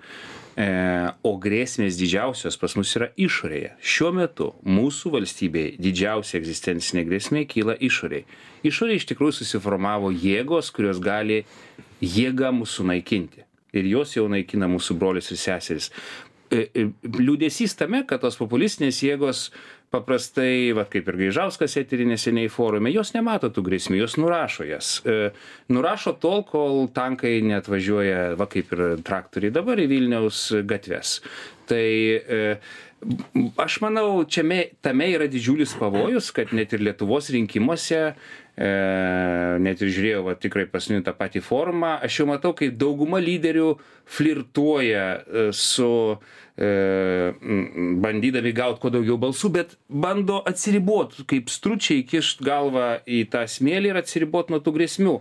O 1.22 1.36
grėsmės 1.38 1.94
didžiausios 2.00 2.56
pas 2.58 2.72
mus 2.74 2.90
yra 2.98 3.06
išorėje. 3.14 3.76
Šiuo 3.78 4.08
metu 4.16 4.48
mūsų 4.66 5.12
valstybėje 5.14 5.76
didžiausia 5.78 6.40
egzistencinė 6.40 7.04
grėsmė 7.06 7.44
kyla 7.46 7.76
išorėje. 7.78 8.26
Išorėje 8.66 9.04
iš 9.04 9.06
tikrųjų 9.12 9.36
susiformavo 9.38 10.10
jėgos, 10.10 10.72
kurios 10.74 10.98
gali 10.98 11.44
jėgą 12.02 12.50
mūsų 12.58 12.88
naikinti. 12.90 13.47
Ir 13.76 13.88
jos 13.90 14.14
jau 14.16 14.28
naikina 14.32 14.68
mūsų 14.70 14.96
brolius 15.00 15.32
ir 15.34 15.40
seseris. 15.40 15.90
E, 16.48 16.64
e, 16.72 16.86
liūdėsys 17.04 17.76
tame, 17.76 18.04
kad 18.08 18.22
tos 18.24 18.38
populistinės 18.40 19.02
jėgos 19.04 19.48
paprastai, 19.92 20.72
va, 20.76 20.84
kaip 20.90 21.08
ir 21.08 21.18
Gaižauskas 21.22 21.76
eterį 21.80 22.08
neseniai 22.12 22.50
forume, 22.52 22.92
jos 22.92 23.14
nemato 23.14 23.50
tų 23.52 23.64
grėsmių, 23.68 24.00
jos 24.02 24.18
nurašo 24.20 24.66
jas. 24.68 24.90
E, 25.04 25.30
nurašo 25.72 26.14
tol, 26.20 26.44
kol 26.48 26.86
tankai 26.94 27.38
netvažiuoja, 27.46 28.34
va 28.40 28.48
kaip 28.50 28.74
ir 28.76 28.84
traktoriai 29.06 29.54
dabar 29.54 29.80
į 29.80 29.88
Vilniaus 29.92 30.42
gatves. 30.68 31.18
Tai 31.68 31.84
e, 31.84 32.42
aš 33.56 33.78
manau, 33.84 34.24
čia 34.28 34.44
me, 34.46 34.64
tame 34.84 35.08
yra 35.14 35.28
didžiulis 35.30 35.76
pavojus, 35.78 36.32
kad 36.36 36.52
net 36.56 36.74
ir 36.74 36.82
Lietuvos 36.84 37.30
rinkimuose 37.34 38.00
e, 38.08 38.70
net 39.62 39.84
ir 39.84 39.92
žiūrėjau 39.94 40.24
va, 40.26 40.34
tikrai 40.40 40.66
pasiniu 40.70 41.04
tą 41.06 41.14
patį 41.16 41.42
formą, 41.46 41.96
aš 42.04 42.22
jau 42.22 42.28
matau, 42.30 42.54
kaip 42.58 42.76
dauguma 42.80 43.20
lyderių 43.22 43.70
flirtuoja 44.18 45.06
e, 45.14 45.48
su 45.56 45.90
bandydami 46.58 48.50
gauti 48.56 48.82
kuo 48.82 48.90
daugiau 48.90 49.18
balsų, 49.20 49.50
bet 49.54 49.76
bando 49.88 50.40
atsiriboti, 50.48 51.22
kaip 51.30 51.52
stručiai 51.52 52.02
kišt 52.08 52.42
galvą 52.42 52.96
į 53.06 53.28
tą 53.30 53.44
smėlį 53.46 53.92
ir 53.92 54.00
atsiriboti 54.00 54.54
nuo 54.54 54.58
tų 54.64 54.74
grėsmių. 54.74 55.14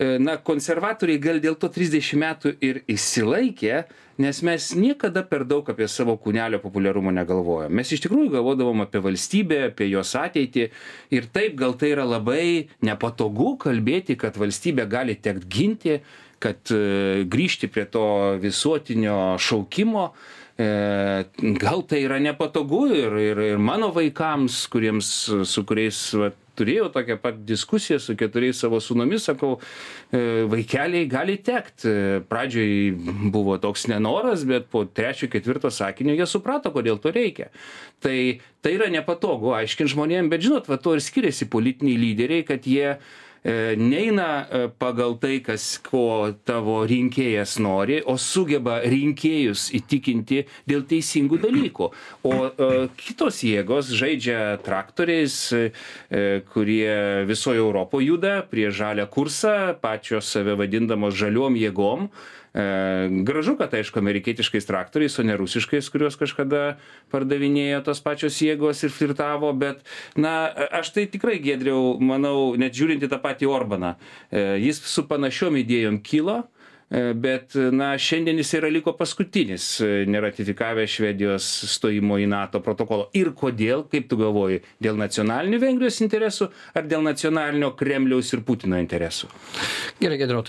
E, 0.00 0.14
na, 0.22 0.36
konservatoriai 0.38 1.18
gal 1.20 1.40
dėl 1.42 1.58
to 1.60 1.68
30 1.72 2.14
metų 2.22 2.54
ir 2.64 2.80
įsilaikė, 2.88 3.82
nes 4.22 4.42
mes 4.46 4.70
niekada 4.78 5.24
per 5.26 5.42
daug 5.48 5.66
apie 5.72 5.88
savo 5.90 6.14
kūnelio 6.22 6.60
populiarumą 6.62 7.12
negalvojom. 7.18 7.74
Mes 7.74 7.90
iš 7.90 8.04
tikrųjų 8.06 8.30
galvodavom 8.36 8.84
apie 8.84 9.02
valstybę, 9.02 9.60
apie 9.72 9.90
jos 9.90 10.14
ateitį 10.16 10.68
ir 11.16 11.30
taip 11.34 11.58
gal 11.58 11.74
tai 11.80 11.92
yra 11.96 12.06
labai 12.06 12.70
nepatogu 12.86 13.56
kalbėti, 13.60 14.16
kad 14.20 14.38
valstybę 14.40 14.86
gali 14.88 15.18
tekt 15.18 15.48
ginti, 15.50 15.98
kad 16.40 16.72
e, 16.72 17.26
grįžti 17.28 17.68
prie 17.68 17.88
to 17.90 18.06
visuotinio 18.40 19.34
šaukimo 19.42 20.12
e, 20.12 20.39
gal 20.60 21.82
tai 21.88 22.02
yra 22.04 22.18
nepatogu 22.20 22.84
ir, 22.92 23.16
ir, 23.16 23.42
ir 23.54 23.58
mano 23.62 23.90
vaikams, 23.94 24.66
kuriems, 24.72 25.08
su 25.48 25.64
kuriais 25.64 26.00
va, 26.18 26.30
turėjau 26.60 26.90
tokią 26.92 27.16
pat 27.22 27.38
diskusiją 27.48 28.00
su 28.02 28.16
keturiais 28.18 28.60
savo 28.60 28.80
sūnumis, 28.82 29.24
sakau, 29.30 29.54
e, 30.12 30.44
vaikeliai 30.50 31.08
gali 31.08 31.38
tekti. 31.40 31.94
Pradžioj 32.28 33.30
buvo 33.32 33.56
toks 33.62 33.86
nenoras, 33.92 34.44
bet 34.48 34.68
po 34.72 34.84
trečio, 34.84 35.30
ketvirto 35.32 35.72
sakinio 35.72 36.18
jie 36.18 36.28
suprato, 36.28 36.74
kodėl 36.74 37.00
to 37.00 37.14
reikia. 37.14 37.48
Tai, 38.04 38.18
tai 38.60 38.76
yra 38.76 38.90
nepatogu 38.92 39.54
aiškinti 39.56 39.94
žmonėms, 39.94 40.32
bet 40.32 40.44
žinot, 40.44 40.70
va 40.70 40.80
to 40.82 40.96
ir 40.96 41.04
skiriasi 41.04 41.48
politiniai 41.52 42.00
lyderiai, 42.04 42.46
kad 42.48 42.68
jie 42.68 42.96
E, 42.96 43.29
neina 43.76 44.46
e, 44.50 44.68
pagal 44.68 45.16
tai, 45.20 45.38
kas 45.44 45.78
ko 45.84 46.32
tavo 46.44 46.80
rinkėjas 46.88 47.56
nori, 47.62 48.00
o 48.04 48.16
sugeba 48.20 48.80
rinkėjus 48.84 49.70
įtikinti 49.78 50.42
dėl 50.68 50.84
teisingų 50.90 51.40
dalykų. 51.46 51.90
O 52.28 52.34
e, 52.48 52.70
kitos 53.00 53.40
jėgos 53.46 53.92
žaidžia 53.96 54.58
traktoriais, 54.64 55.38
kurie 56.52 57.24
visoje 57.28 57.60
Europoje 57.62 58.10
juda 58.10 58.34
prie 58.50 58.68
žalę 58.74 59.06
kursą, 59.10 59.74
pačios 59.80 60.28
save 60.34 60.56
vadindamos 60.58 61.16
žaliom 61.16 61.56
jėgom 61.60 62.10
E, 62.10 62.39
gražu, 62.52 63.54
kad 63.56 63.74
aišku, 63.74 63.98
amerikietiškais 63.98 64.66
traktoriais, 64.66 65.18
o 65.18 65.22
ne 65.22 65.36
rusiškais, 65.38 65.88
kuriuos 65.92 66.18
kažkada 66.18 66.76
pardavinėjo 67.12 67.84
tos 67.86 68.00
pačios 68.02 68.40
jėgos 68.42 68.82
ir 68.82 68.94
flirtavo, 68.94 69.52
bet, 69.54 69.84
na, 70.18 70.50
aš 70.80 70.90
tai 70.96 71.06
tikrai 71.10 71.38
gėdriau, 71.42 71.98
manau, 72.02 72.56
net 72.58 72.74
žiūrint 72.74 73.04
į 73.06 73.10
tą 73.10 73.20
patį 73.22 73.50
Orbaną, 73.50 73.94
e, 74.30 74.56
jis 74.64 74.82
su 74.82 75.04
panašiom 75.06 75.60
idėjom 75.60 76.00
kilo, 76.02 76.40
e, 76.90 77.12
bet, 77.14 77.54
na, 77.54 77.92
šiandien 77.94 78.42
jis 78.42 78.50
yra 78.58 78.72
liko 78.72 78.96
paskutinis, 78.98 79.68
neratifikavęs 80.10 80.96
Švedijos 80.96 81.46
stojimo 81.76 82.18
į 82.18 82.26
NATO 82.32 82.58
protokolo. 82.66 83.06
Ir 83.14 83.30
kodėl, 83.38 83.86
kaip 83.92 84.10
tu 84.10 84.18
galvoji, 84.18 84.64
dėl 84.82 84.98
nacionalinių 84.98 85.62
Vengrijos 85.62 86.02
interesų 86.02 86.50
ar 86.74 86.90
dėl 86.90 87.06
nacionalinio 87.06 87.70
Kremliaus 87.78 88.34
ir 88.34 88.42
Putino 88.42 88.82
interesų? 88.82 89.30
Gerai, 90.02 90.18
Gedriau, 90.18 90.42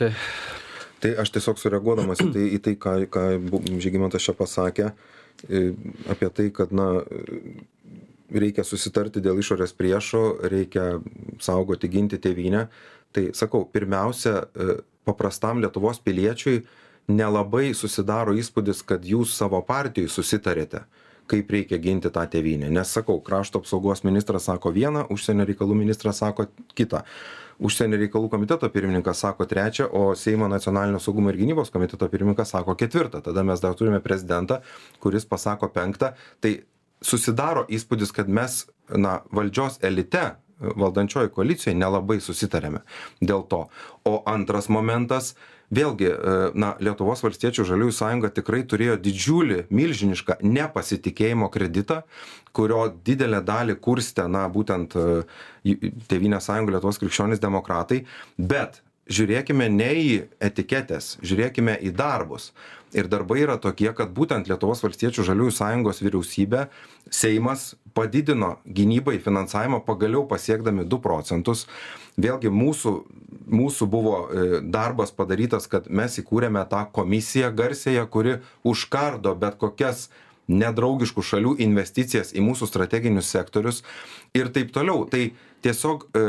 tai 1.01 1.15
aš 1.23 1.33
tiesiog 1.37 1.59
sureaguodamas 1.59 2.21
į 2.23 2.29
tai 2.35 2.45
į 2.57 2.61
tai 2.65 2.75
ką 2.79 2.93
ką 3.11 3.25
žygimantas 3.81 4.23
čia 4.25 4.37
pasakė 4.37 4.91
apie 6.11 6.29
tai 6.29 6.49
kad 6.53 6.73
na 6.75 6.87
reikia 8.31 8.63
susitarti 8.63 9.21
dėl 9.23 9.39
išorės 9.41 9.73
priešo 9.75 10.23
reikia 10.51 11.01
saugoti 11.43 11.89
ginti 11.91 12.19
tėvynę. 12.21 12.67
Tai 13.11 13.23
sakau 13.35 13.65
pirmiausia 13.67 14.37
e, 14.39 14.77
paprastam 15.07 15.59
lietuvos 15.59 15.99
piliečiui 15.99 16.61
nelabai 17.11 17.73
susidaro 17.75 18.35
įspūdis 18.39 18.85
kad 18.87 19.03
jūs 19.07 19.33
savo 19.35 19.59
partijoj 19.67 20.11
susitarėte 20.13 20.85
kaip 21.31 21.51
reikia 21.53 21.77
ginti 21.79 22.09
tą 22.11 22.23
tėvynę. 22.27 22.69
Nes 22.71 22.91
sakau 22.91 23.19
krašto 23.23 23.61
apsaugos 23.61 24.03
ministras 24.03 24.47
sako 24.49 24.71
viena 24.75 25.05
užsienio 25.11 25.45
reikalų 25.47 25.77
ministras 25.79 26.19
sako 26.23 26.47
kita 26.75 27.05
užsienio 27.61 27.99
reikalų 28.01 28.29
komiteto 28.33 28.69
pirmininkas 28.73 29.21
sako 29.25 29.45
trečią 29.49 29.87
o 29.93 30.03
seimo 30.17 30.49
nacionalinio 30.51 30.99
saugumo 30.99 31.31
ir 31.31 31.39
gynybos 31.41 31.71
komiteto 31.73 32.09
pirmininkas 32.09 32.53
sako 32.55 32.75
ketvirtą. 32.79 33.21
Tada 33.21 33.43
mes 33.47 33.61
dar 33.61 33.77
turime 33.77 34.01
prezidentą 34.03 34.61
kuris 34.99 35.25
pasako 35.25 35.69
penktą. 35.73 36.13
Tai 36.41 36.55
susidaro 37.01 37.65
įspūdis 37.69 38.13
kad 38.15 38.29
mes 38.29 38.65
na 38.89 39.21
valdžios 39.33 39.79
elite 39.85 40.23
valdančiojoj 40.61 41.31
koalicijoj 41.35 41.75
nelabai 41.77 42.19
susitariame 42.21 42.83
dėl 43.21 43.45
to. 43.49 43.65
O 44.07 44.21
antras 44.29 44.69
momentas 44.69 45.33
vėlgi 45.71 46.09
e, 46.11 46.35
na 46.59 46.73
lietuvos 46.83 47.23
valstiečių 47.23 47.65
žaliųjų 47.69 47.95
sąjunga 47.95 48.31
tikrai 48.35 48.61
turėjo 48.67 48.97
didžiulį 49.01 49.65
milžinišką 49.71 50.41
nepasitikėjimo 50.43 51.49
kreditą 51.53 52.01
kurio 52.55 52.85
didelę 53.05 53.41
dalį 53.47 53.77
kurstė 53.83 54.27
na 54.31 54.45
būtent 54.51 54.95
e, 54.99 55.23
tėvynės 56.11 56.49
sąjunga 56.49 56.77
lietuvos 56.77 56.99
krikščionys 57.01 57.41
demokratai. 57.43 58.03
Bet 58.37 58.81
žiūrėkime 59.11 59.67
ne 59.71 59.91
į 59.97 60.11
etiketes 60.43 61.15
žiūrėkime 61.25 61.79
į 61.87 61.95
darbus 61.97 62.51
ir 62.97 63.09
darbai 63.11 63.41
yra 63.43 63.57
tokie 63.61 63.91
kad 63.97 64.11
būtent 64.15 64.49
lietuvos 64.49 64.83
valstiečių 64.83 65.25
žaliųjų 65.27 65.55
sąjungos 65.57 66.01
vyriausybė 66.03 66.65
seimas 67.11 67.71
padidino 67.93 68.57
gynybai 68.65 69.17
finansavimą 69.23 69.81
pagaliau 69.85 70.25
pasiekdami 70.27 70.85
du 70.87 71.01
procentus. 71.03 71.67
Vėlgi 72.21 72.51
mūsų 72.51 72.95
mūsų 73.51 73.87
buvo 73.91 74.15
e, 74.23 74.59
darbas 74.63 75.11
padarytas 75.15 75.67
kad 75.71 75.87
mes 75.89 76.17
įkūrėme 76.21 76.61
tą 76.71 76.85
komisiją 76.95 77.49
garsiąją 77.55 78.05
kuri 78.11 78.37
užkardo 78.67 79.33
bet 79.39 79.57
kokias 79.59 80.09
nedraugiškų 80.51 81.23
šalių 81.23 81.55
investicijas 81.63 82.33
į 82.35 82.43
mūsų 82.45 82.67
strateginius 82.69 83.31
sektorius 83.31 83.81
ir 84.37 84.51
taip 84.53 84.71
toliau. 84.75 85.05
Tai 85.09 85.29
tiesiog 85.63 86.07
e, 86.15 86.25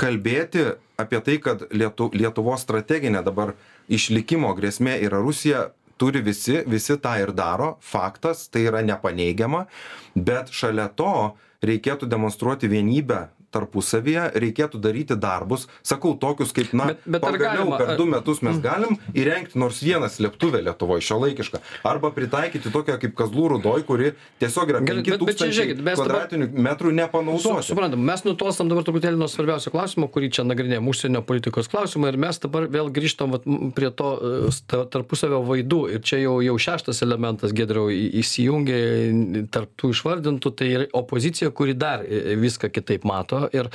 kalbėti 0.00 0.66
apie 0.96 1.20
tai 1.20 1.38
kad 1.42 1.66
lietu 1.70 2.10
lietuvos 2.14 2.64
strateginė 2.64 3.22
dabar 3.24 3.54
išlikimo 3.88 4.52
grėsmė 4.56 4.96
yra 5.06 5.20
rusija 5.22 5.70
turi 5.96 6.20
visi 6.24 6.62
visi 6.66 6.96
tą 7.00 7.16
ir 7.22 7.32
daro. 7.36 7.76
Faktas 7.80 8.48
tai 8.48 8.66
yra 8.70 8.82
nepaneigiama. 8.84 9.66
Bet 10.14 10.52
šalia 10.52 10.88
to 10.88 11.36
reikėtų 11.66 12.08
demonstruoti 12.08 12.68
vienybę 12.68 13.26
tarpusavyje 13.56 14.28
reikėtų 14.44 14.80
daryti 14.84 15.16
darbus 15.26 15.66
sakau 15.86 16.14
tokius 16.20 16.52
kaip 16.56 16.72
na 16.76 16.90
Bet- 16.92 17.02
bet 17.16 17.24
pagaliau 17.24 17.64
galima, 17.66 17.80
per 17.80 17.96
du 17.98 18.06
metus 18.12 18.42
mes 18.46 18.60
galim 18.62 18.96
įrengti 19.16 19.58
nors 19.58 19.80
vieną 19.82 20.08
slėptuvę 20.12 20.62
lietuvoj 20.68 21.02
šiuolaikišką 21.08 21.62
arba 21.90 22.12
pritaikyti 22.16 22.72
tokią 22.74 22.98
kaip 23.02 23.16
kazlų 23.18 23.48
rūdoj 23.56 23.84
kuri 23.88 24.12
tiesiog 24.42 24.72
yra 24.74 24.84
penki 24.86 25.16
tūkstančiai 25.22 25.76
kvadratinių 25.80 26.50
metrų 26.66 26.92
nepanaudoti 27.00 27.66
suprantam, 27.70 28.02
mes 28.06 28.22
nutolstam 28.26 28.68
dabar 28.70 28.84
truputėlį 28.86 29.18
nuo 29.20 29.28
svarbiausio 29.30 29.72
klausimo, 29.74 30.08
kurį 30.12 30.28
čia 30.36 30.44
nagrinėjom, 30.46 30.88
užsienio 30.92 31.22
politikos 31.26 31.70
klausimą 31.72 32.10
ir 32.12 32.18
mes 32.20 32.38
dabar 32.42 32.66
vėl 32.72 32.90
grįžtam 32.94 33.32
vat, 33.34 33.46
prie 33.76 33.90
to 33.96 34.10
e, 34.16 34.84
tarpusavio 34.92 35.40
vaidų. 35.46 35.80
Ir 35.96 36.02
čia 36.06 36.18
jau, 36.22 36.36
jau 36.44 36.56
šeštas 36.60 37.00
elementas, 37.06 37.54
Gedriau, 37.56 37.86
į- 37.92 38.10
įsijungia 38.20 39.46
tarp 39.54 39.70
tų 39.80 39.90
išvardintų, 39.94 40.52
tai 40.58 40.68
ir 40.74 40.84
opozicija, 40.96 41.50
kuri 41.56 41.74
dar 41.78 42.02
e, 42.04 42.36
viską 42.40 42.70
kitaip 42.74 43.06
mato 43.08 43.45
ir, 43.54 43.68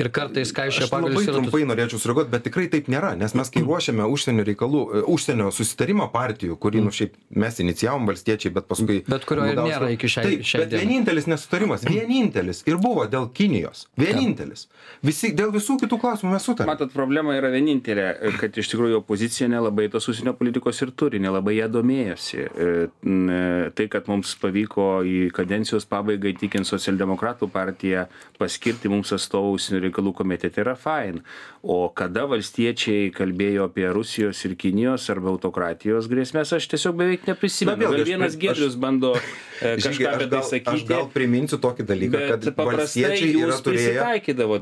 ir 0.00 0.08
kartais 0.14 0.52
kaišia 0.54 0.84
Aš 0.86 0.92
labai 0.92 1.02
pagalius 1.08 1.28
ir 1.28 1.34
trumpai 1.36 1.62
norėčiau 1.68 2.00
sureaguoti, 2.02 2.30
bet 2.32 2.44
tikrai 2.48 2.66
taip 2.72 2.88
nėra, 2.92 3.14
nes 3.18 3.34
mes 3.38 3.50
kai 3.54 3.62
ruošiame 3.66 4.06
užsienio 4.08 4.44
reikalų, 4.48 4.82
e, 5.00 5.02
užsienio 5.14 5.50
susitarimą 5.54 6.08
partijų, 6.14 6.56
kurį, 6.62 6.82
nu 6.86 6.92
šiaip 6.94 7.16
mes 7.36 7.60
inicijavom 7.64 8.08
valstiečiai, 8.08 8.52
bet 8.54 8.68
paskui... 8.70 9.00
Bet 9.08 9.26
kurio 9.28 9.46
ir 9.50 9.58
nėra 9.60 9.90
iki 9.94 10.10
šiai- 10.10 10.26
Taip, 10.28 10.44
šiai 10.48 10.62
bet 10.64 10.72
dienai. 10.74 10.84
vienintelis 10.86 11.28
nesutarimas, 11.30 11.84
vienintelis 11.88 12.62
ir 12.68 12.78
buvo 12.82 13.06
dėl 13.10 13.28
Kinijos. 13.34 13.86
Vienintelis. 13.98 14.66
Visi, 15.04 15.32
dėl 15.36 15.52
visų 15.54 15.76
kitų 15.82 15.98
klausimų 16.00 16.32
mes 16.34 16.46
sutarėme. 16.48 16.72
Matot, 16.72 16.92
problema 16.94 17.34
yra 17.36 17.50
vienintelė, 17.52 18.08
kad 18.40 18.56
iš 18.58 18.70
tikrųjų 18.72 19.02
opozicija 19.02 19.48
nelabai 19.52 19.88
tos 19.92 20.08
užsienio 20.10 20.32
politikos 20.38 20.80
ir 20.82 20.90
turi, 20.98 21.20
nelabai 21.22 21.56
ją 21.58 21.68
domėjosi. 21.78 22.38
E, 22.48 22.70
e, 22.88 23.70
Tai, 23.78 23.84
kad 23.92 24.08
mums 24.10 24.32
pavyko 24.40 25.02
į 25.06 25.28
kadencijos 25.34 25.84
pabaigą 25.88 26.30
įtikinti 26.32 26.66
socialdemokratų 26.68 27.48
partiją 27.52 28.06
paskirti 28.40 28.90
mums 28.90 29.12
atstovų 29.18 29.52
užsienio 29.58 29.82
reikalų 29.86 30.14
komitete 30.22 30.62
yra 30.64 30.76
fain. 30.78 31.20
O 31.62 31.80
kada 31.90 32.24
valstiečiai 32.30 33.12
kalbėjo 33.14 33.68
apie 33.68 33.88
Rusijos 33.92 34.40
ir 34.48 34.56
Kinijos 34.60 35.08
arba 35.12 35.32
autokratijos 35.34 36.08
grėsmės, 36.10 36.54
aš 36.56 36.70
tiesiog 36.72 36.96
beveik 37.02 37.28
neprisimenu. 37.28 37.84
Gal 37.84 38.06
vienas 38.08 38.38
Giedrius 38.40 38.78
bando 38.80 39.14
kažką 39.58 39.90
aš 39.90 40.00
apie 40.14 40.26
tai 40.26 40.30
gal, 40.30 40.42
aš 40.42 40.50
sakyti. 40.52 40.86
gal 40.88 41.08
priminsiu 41.12 41.58
tokį 41.62 41.86
dalyką, 41.88 42.22
kad 42.32 42.48
valstiečiai 42.58 43.32
yra 43.36 43.58
turėję, 43.64 44.06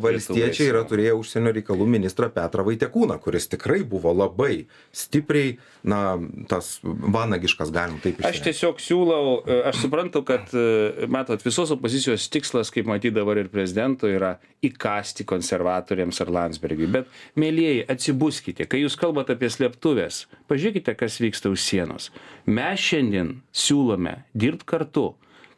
valstiečiai 0.07 0.69
yra 0.71 0.83
turėję 0.89 1.15
užsienio 1.21 1.53
reikalų 1.57 1.89
ministrą 1.97 2.31
Petrą 2.35 2.67
Vaitekūną, 2.67 3.19
kuris 3.23 3.49
tikrai 3.53 3.83
buvo 3.87 4.13
labai 4.17 4.67
stipriai, 4.95 5.57
na, 5.87 6.17
tas 6.51 6.77
vanagiškas, 6.83 7.73
galim 7.75 8.01
taip 8.03 8.21
Aš 8.21 8.39
išreikšti. 8.39 8.47
tiesiog 8.51 8.83
siūlau, 8.83 9.37
e, 9.45 9.61
aš 9.71 9.83
suprantu, 9.85 10.23
kad, 10.27 10.51
e, 10.57 11.07
matot, 11.13 11.43
visos 11.45 11.73
opozicijos 11.75 12.29
tikslas, 12.33 12.73
kaip 12.75 12.89
matyti 12.91 13.15
dabar 13.17 13.41
ir 13.41 13.51
prezidento, 13.53 14.11
yra 14.11 14.37
įkasti 14.67 15.27
konservatoriams 15.29 16.21
ar 16.25 16.33
Landsbergiui. 16.39 16.89
Bet, 16.99 17.11
mėlyjeji, 17.39 17.85
atsibuskite, 17.93 18.67
kai 18.71 18.83
jūs 18.83 18.97
kalbate 18.99 19.37
apie 19.37 19.51
slėptuvės, 19.53 20.25
pažiūrėkite, 20.51 20.97
kas 20.99 21.21
vyksta 21.23 21.53
už 21.53 21.63
sienos. 21.63 22.11
Mes 22.47 22.79
šiandien 22.81 23.41
siūlome 23.53 24.21
dirbti 24.35 24.67
kartu 24.71 25.09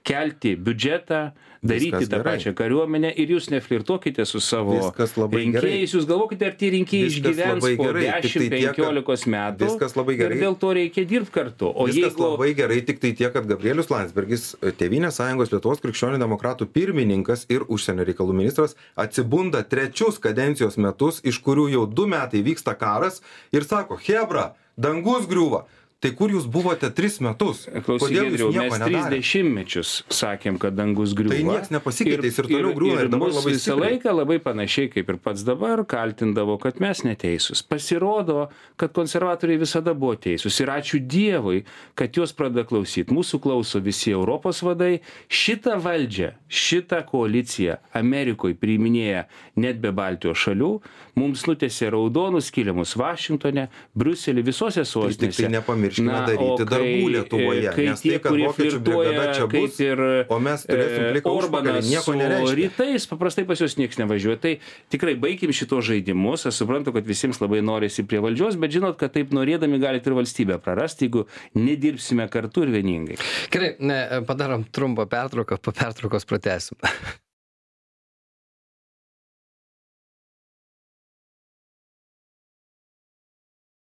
kelti 0.08 0.54
biudžetą 0.56 1.18
daryti 1.60 1.90
Viskas 1.90 2.06
tą 2.08 2.16
gerai. 2.22 2.36
pačią 2.38 2.52
kariuomenę 2.56 3.10
ir 3.20 3.32
jūs 3.34 3.48
neflirtuokite 3.52 4.24
su 4.30 4.38
savo 4.40 4.72
Viskas 4.78 5.16
labai 5.18 5.42
gerai. 5.50 5.58
rinkėjais 5.74 5.92
jūs 5.96 6.06
galvokite 6.08 6.46
ar 6.46 6.54
tie 6.56 6.70
rinkėjai 6.72 7.08
Viskas 7.10 7.18
išgyvens 7.18 7.64
po 7.76 7.84
gerai, 7.88 8.04
tiktai 8.22 8.48
tiek, 8.48 8.76
kad- 8.78 8.78
10-15 8.78 9.26
metų 9.34 9.66
Viskas 9.66 9.96
labai 9.98 10.14
gerai. 10.16 10.36
ir 10.38 10.44
dėl 10.46 10.56
to 10.62 10.70
reikia 10.78 11.04
dirbti 11.10 11.32
kartu 11.34 11.72
o 11.74 11.84
Viskas 11.90 12.14
jeigu 12.14 12.24
labai 12.30 12.54
gerai, 12.54 12.78
tik 12.86 13.00
tai 13.00 13.12
tiek, 13.12 13.32
kad 13.34 13.44
Gabrielius 13.50 13.90
Landsbergis, 13.92 14.46
Tevinės 14.80 15.18
sąjungos 15.20 15.52
Lietuvos 15.52 15.82
krikščionių 15.84 16.18
demokratų 16.24 16.70
pirmininkas 16.72 17.44
ir 17.50 17.66
užsienio 17.68 18.06
reikalų 18.08 18.32
ministras 18.38 18.76
atsibunda 18.96 19.60
trečius 19.68 20.16
kadencijos 20.18 20.78
metus, 20.78 21.20
iš 21.24 21.42
kurių 21.42 21.68
jau 21.74 21.84
du 21.86 22.06
metai 22.06 22.40
vyksta 22.42 22.78
karas 22.78 23.20
ir 23.52 23.64
sako, 23.64 23.98
Hebra, 24.06 24.54
dangus 24.78 25.26
griūva. 25.26 25.64
Tai 25.98 26.12
kur 26.14 26.30
jūs 26.30 26.44
buvote 26.46 26.86
tris 26.94 27.16
metus? 27.18 27.64
Klausyk, 27.82 28.12
Giedriau, 28.14 28.52
jūs 28.52 28.54
nieko 28.54 28.76
mes 28.76 28.82
tris 28.84 29.06
dešimtmečius 29.10 29.94
sakėm, 30.14 30.54
kad 30.62 30.76
dangus 30.78 31.10
griūva. 31.18 31.34
Tai 31.34 31.46
nieks 31.48 31.72
nepasikeitė, 31.74 32.28
jis 32.28 32.36
ir 32.38 32.46
toliau 32.52 32.70
griūva 32.76 33.00
ir 33.02 33.08
dabar 33.10 33.32
mus 33.32 33.38
labai 33.40 33.54
visą 33.56 33.64
stipriai. 33.64 33.96
laiką 33.96 34.12
labai 34.14 34.36
panašiai 34.44 34.92
kaip 34.92 35.10
ir 35.10 35.18
pats 35.24 35.42
dabar 35.48 35.82
kaltindavo, 35.90 36.54
kad 36.62 36.78
mes 36.78 37.02
neteisūs. 37.02 37.64
Pasirodo, 37.66 38.44
kad 38.78 38.94
konservatoriai 38.94 39.58
visada 39.58 39.96
buvo 39.98 40.14
teisūs. 40.22 40.60
Ir 40.62 40.70
ačiū 40.76 41.00
Dievui, 41.02 41.64
kad 41.98 42.14
juos 42.14 42.30
pradeda 42.30 42.62
klausyti. 42.70 43.10
Mūsų 43.10 43.42
klauso 43.42 43.82
visi 43.82 44.14
Europos 44.14 44.62
vadai. 44.62 45.00
Šitą 45.26 45.80
valdžią, 45.82 46.30
šitą 46.46 47.02
koaliciją 47.10 47.80
Amerikoje 47.98 48.54
priiminėja 48.54 49.26
net 49.58 49.82
be 49.82 49.90
Baltijos 49.90 50.46
šalių. 50.46 50.70
Mums 51.18 51.42
nutėsi 51.50 51.90
raudonus 51.90 52.52
kilimus 52.54 52.94
Vašingtone, 52.94 53.66
Briuselį, 53.98 54.46
visose 54.46 54.84
Tai 54.84 54.86
tik 54.86 54.94
sostinėse. 54.94 55.42
tai 55.42 55.50
nepamirškime 55.88 56.12
Na, 56.12 56.26
daryti 56.26 56.64
kai- 56.64 56.68
darbų 56.72 57.08
Lietuvoje. 57.14 57.70
kai 57.74 57.84
Nes 57.88 58.00
tie, 58.00 58.10
tai, 58.12 58.18
kad 58.20 58.32
vokiečių 58.32 58.80
brigada 58.84 59.34
čia 59.34 59.46
bus, 59.48 59.78
ir 59.80 59.98
o 60.28 60.38
mes 60.38 60.64
turėsim 60.68 61.02
e, 61.02 61.12
užpakalį, 61.18 61.32
Orbanas 61.38 61.88
nieko 61.90 62.14
nereiškia. 62.18 62.56
rytais, 62.60 63.06
paprastai 63.08 63.44
pas 63.48 63.58
juos 63.62 63.76
niekas 63.80 63.98
nevažiuoja. 63.98 64.38
Tai 64.42 64.52
tikrai 64.90 65.14
baigim 65.16 65.52
šitos 65.52 65.84
žaidimus. 65.88 66.46
Aš 66.46 66.60
suprantu, 66.62 66.92
kad 66.92 67.06
visiems 67.08 67.40
labai 67.40 67.62
norisi 67.62 68.04
prie 68.06 68.20
valdžios, 68.20 68.58
bet 68.60 68.70
žinot, 68.74 68.98
kad 69.00 69.12
taip 69.16 69.30
norėdami 69.32 69.80
galite 69.80 70.10
ir 70.10 70.16
valstybę 70.18 70.58
prarasti, 70.62 71.08
jeigu 71.08 71.26
nedirbsime 71.54 72.28
kartu 72.28 72.62
ir 72.66 72.74
vieningai. 72.76 73.16
Gerai, 73.50 73.74
ne, 73.80 74.00
padarom 74.28 74.64
trumpą 74.64 75.06
pertrauką, 75.08 75.58
po 75.62 75.72
pertraukos 75.72 76.24
pratesim. 76.28 76.76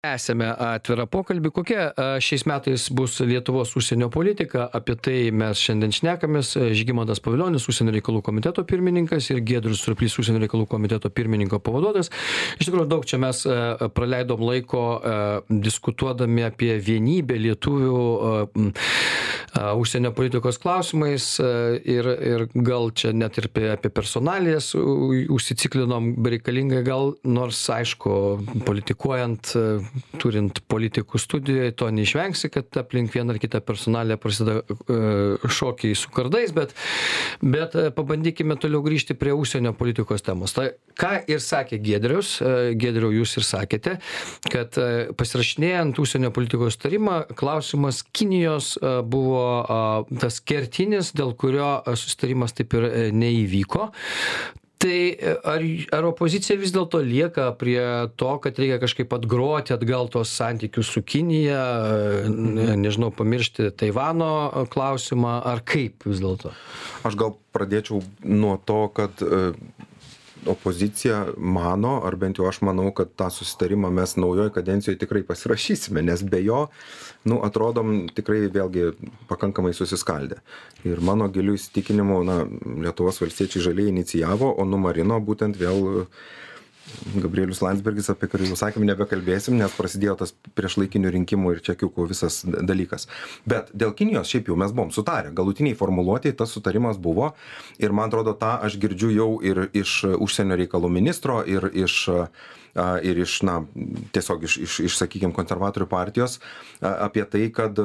Esame 0.00 0.46
atvirą 0.48 1.04
pokalbį, 1.12 1.50
kokia 1.52 1.82
šiais 2.24 2.46
metais 2.48 2.86
bus 2.96 3.18
Lietuvos 3.20 3.74
užsienio 3.76 4.06
politika. 4.08 4.62
Apie 4.72 4.94
tai 4.96 5.16
mes 5.28 5.60
šiandien 5.60 5.92
šnekamės. 5.92 6.54
Žygimantas 6.72 7.20
Paviljonis, 7.20 7.66
užsienio 7.68 7.92
reikalų 7.98 8.22
komiteto 8.24 8.64
pirmininkas 8.64 9.28
ir 9.28 9.42
Giedrius 9.44 9.82
Surplys, 9.84 10.16
užsienio 10.16 10.40
reikalų 10.40 10.70
komiteto 10.72 11.10
pirmininko 11.12 11.60
pavaduotojas. 11.60 12.08
Iš 12.56 12.70
tikrųjų, 12.70 12.88
daug 12.88 13.04
čia 13.04 13.20
mes 13.20 13.42
praleidom 13.92 14.40
laiko 14.40 14.86
diskutuodami 15.52 16.48
apie 16.48 16.78
vienybę 16.80 17.36
lietuvių 17.44 18.00
užsienio 19.76 20.14
politikos 20.16 20.56
klausimais 20.62 21.28
ir, 21.42 22.08
ir 22.08 22.46
gal 22.54 22.88
čia 22.96 23.12
net 23.12 23.36
ir 23.36 23.50
apie, 23.50 23.68
apie 23.74 23.92
personalijas 23.92 24.72
užsiciklinom 24.72 26.14
bereikalingai, 26.24 26.80
gal 26.88 27.18
nors 27.28 27.60
aišku, 27.76 28.16
politikuojant, 28.64 29.52
turint 30.20 30.62
politikų 30.70 31.20
studijoje, 31.20 31.74
to 31.78 31.88
neišvengsi, 31.94 32.50
kad 32.52 32.80
aplink 32.80 33.14
vieną 33.14 33.34
ar 33.34 33.40
kitą 33.42 33.62
personalę 33.64 34.18
prasideda 34.20 34.62
a, 34.62 35.48
šokiai 35.50 35.96
su 35.98 36.12
kardais, 36.14 36.54
bet, 36.56 36.74
bet 37.42 37.76
a, 37.78 37.88
pabandykime 37.94 38.58
toliau 38.60 38.82
grįžti 38.86 39.16
prie 39.18 39.34
užsienio 39.36 39.74
politikos 39.78 40.24
temos. 40.26 40.54
Tai 40.56 40.70
ką 41.00 41.12
ir 41.30 41.42
sakė 41.44 41.80
Gedrius, 41.84 42.36
a, 42.42 42.70
Gedriau 42.78 43.12
jūs 43.14 43.36
ir 43.40 43.46
sakėte, 43.46 43.96
kad 44.50 44.76
pasirašinėjant 45.18 45.98
užsienio 46.02 46.32
politikos 46.34 46.78
tarimą, 46.80 47.22
klausimas 47.38 48.02
Kinijos 48.16 48.74
buvo 49.10 49.44
tas 50.20 50.40
kertinis, 50.44 51.12
dėl 51.16 51.34
kurio 51.38 51.70
susitarimas 51.94 52.56
taip 52.56 52.74
ir 52.78 52.88
e, 52.88 53.04
neįvyko. 53.14 53.90
Tai 54.80 55.00
e, 55.12 55.32
ar, 55.44 55.64
ar 55.92 56.06
opozicija 56.08 56.56
vis 56.56 56.72
dėlto 56.72 57.02
lieka 57.04 57.50
prie 57.60 57.82
to, 58.16 58.30
kad 58.40 58.56
reikia 58.56 58.78
kažkaip 58.80 59.12
atgroti 59.12 59.74
atgal 59.76 60.08
tos 60.08 60.32
santykius 60.32 60.88
su 60.94 61.02
Kinija, 61.04 61.64
e, 62.24 62.30
ne- 62.32 62.78
nežinau, 62.80 63.10
pamiršti 63.12 63.68
Taivano 63.76 64.30
e, 64.48 64.64
klausimą, 64.72 65.34
ar 65.52 65.60
kaip 65.68 66.08
vis 66.08 66.24
dėlto? 66.24 66.54
Aš 67.04 67.18
gal 67.20 67.36
pradėčiau 67.52 68.00
nuo 68.24 68.56
to, 68.64 68.80
kad 68.96 69.20
opozicija 70.46 71.26
mano, 71.36 72.00
ar 72.06 72.16
bent 72.16 72.38
jau 72.40 72.46
aš 72.48 72.60
manau, 72.66 72.88
kad 72.96 73.12
tą 73.18 73.28
susitarimą 73.34 73.90
mes 73.94 74.16
naujoje 74.16 74.52
kadencijoje 74.54 74.98
tikrai 75.00 75.22
pasirašysime, 75.28 76.02
nes 76.02 76.22
be 76.22 76.42
jo, 76.44 76.66
nu, 77.28 77.40
atrodom 77.46 78.08
tikrai 78.16 78.46
vėlgi 78.52 78.90
pakankamai 79.30 79.72
susiskaldę. 79.76 80.40
Ir 80.88 81.02
mano 81.04 81.28
gilių 81.32 81.56
įsitikinimu, 81.58 82.20
na, 82.26 82.42
Lietuvos 82.86 83.20
valstiečiai 83.22 83.66
žaliai 83.68 83.92
inicijavo, 83.92 84.54
o 84.56 84.68
numarino 84.68 85.20
būtent 85.20 85.58
vėl 85.60 86.06
Gabrielius 87.14 87.62
Landsbergis, 87.64 88.10
apie 88.12 88.28
kurį 88.30 88.50
jau 88.50 88.58
sakėm, 88.60 88.84
nebekalbėsim, 88.88 89.56
nes 89.58 89.74
prasidėjo 89.76 90.16
tas 90.22 90.34
priešlaikinių 90.58 91.12
rinkimų 91.16 91.56
ir 91.56 91.62
čekiukų 91.70 92.06
visas 92.10 92.40
dalykas. 92.46 93.08
Bet 93.48 93.72
dėl 93.74 93.94
Kinijos 93.96 94.30
šiaip 94.30 94.50
jau 94.50 94.58
mes 94.60 94.74
buvom 94.76 94.92
sutarę, 94.94 95.34
galutiniai 95.36 95.78
formuluotėjai 95.78 96.38
tas 96.42 96.54
sutarimas 96.54 97.00
buvo 97.00 97.32
ir 97.78 97.94
man 97.96 98.10
atrodo 98.10 98.36
tą 98.38 98.56
aš 98.66 98.78
girdžiu 98.82 99.12
jau 99.14 99.30
ir 99.44 99.66
iš 99.72 100.00
užsienio 100.16 100.58
reikalų 100.60 100.92
ministro, 101.00 101.42
ir 101.46 101.70
iš 101.72 102.06
ir 103.02 103.18
iš, 103.18 103.40
na, 103.42 103.56
tiesiog 104.14 104.44
iš, 104.46 104.56
iš, 104.62 104.74
iš 104.86 104.98
sakykime, 105.00 105.34
konservatorių 105.34 105.88
partijos 105.90 106.38
apie 106.80 107.24
tai, 107.26 107.48
kad 107.50 107.78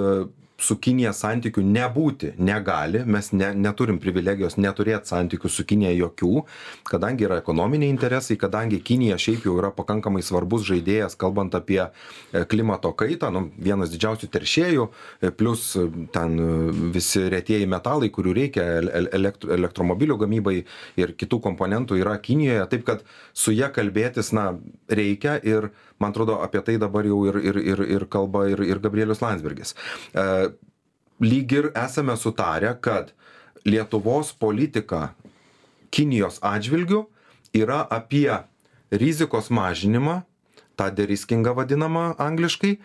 su 0.58 0.78
Kinija 0.80 1.12
santykių 1.16 1.62
nebūti 1.68 2.32
negali, 2.40 3.02
mes 3.06 3.32
ne, 3.36 3.50
neturim 3.60 3.98
privilegijos 4.00 4.56
neturėti 4.62 5.12
santykių 5.12 5.52
su 5.52 5.66
Kinija 5.68 5.92
jokių, 5.96 6.44
kadangi 6.88 7.28
yra 7.28 7.40
ekonominiai 7.42 7.92
interesai, 7.92 8.38
kadangi 8.40 8.80
Kinija 8.86 9.18
šiaip 9.20 9.46
jau 9.48 9.58
yra 9.60 9.72
pakankamai 9.76 10.24
svarbus 10.24 10.66
žaidėjas, 10.70 11.18
kalbant 11.20 11.56
apie 11.58 11.82
e, 11.84 12.46
klimato 12.52 12.94
kaitą, 12.96 13.32
nu, 13.36 13.50
vienas 13.60 13.92
didžiausių 13.94 14.30
teršėjų, 14.32 14.88
e, 15.22 15.32
plus 15.36 15.68
e, 15.80 15.88
ten 16.16 16.38
visi 16.96 17.26
retieji 17.32 17.68
metalai, 17.70 18.12
kurių 18.16 18.36
reikia 18.40 18.68
el- 18.80 18.92
el- 19.02 19.12
elektro, 19.20 19.52
elektromobilių 19.56 20.20
gamybai 20.24 20.58
ir 21.02 21.16
kitų 21.20 21.42
komponentų 21.50 22.00
yra 22.00 22.16
Kinijoje, 22.26 22.64
taip 22.72 22.86
kad 22.88 23.04
su 23.36 23.52
ją 23.52 23.68
kalbėtis, 23.76 24.32
na, 24.36 24.54
reikia 24.88 25.36
ir 25.44 25.70
man 26.00 26.12
atrodo 26.12 26.40
apie 26.44 26.62
tai 26.66 26.78
dabar 26.80 27.06
jau 27.08 27.22
ir, 27.28 27.38
ir, 27.44 27.60
ir, 27.60 27.84
ir 27.98 28.06
kalba 28.12 28.46
ir, 28.52 28.64
ir 28.64 28.80
Gabrielius 28.84 29.22
Landsbergis. 29.24 29.76
Lyg 31.20 31.52
ir 31.52 31.72
esame 31.76 32.18
sutarę, 32.18 32.76
kad 32.82 33.14
Lietuvos 33.66 34.34
politika 34.36 35.14
Kinijos 35.90 36.42
atžvilgių 36.44 37.06
yra 37.56 37.86
apie 37.90 38.30
rizikos 38.92 39.48
mažinimą, 39.50 40.22
tą 40.76 40.90
deriskingą 40.92 41.56
vadinamą 41.56 42.16
angliškai, 42.20 42.76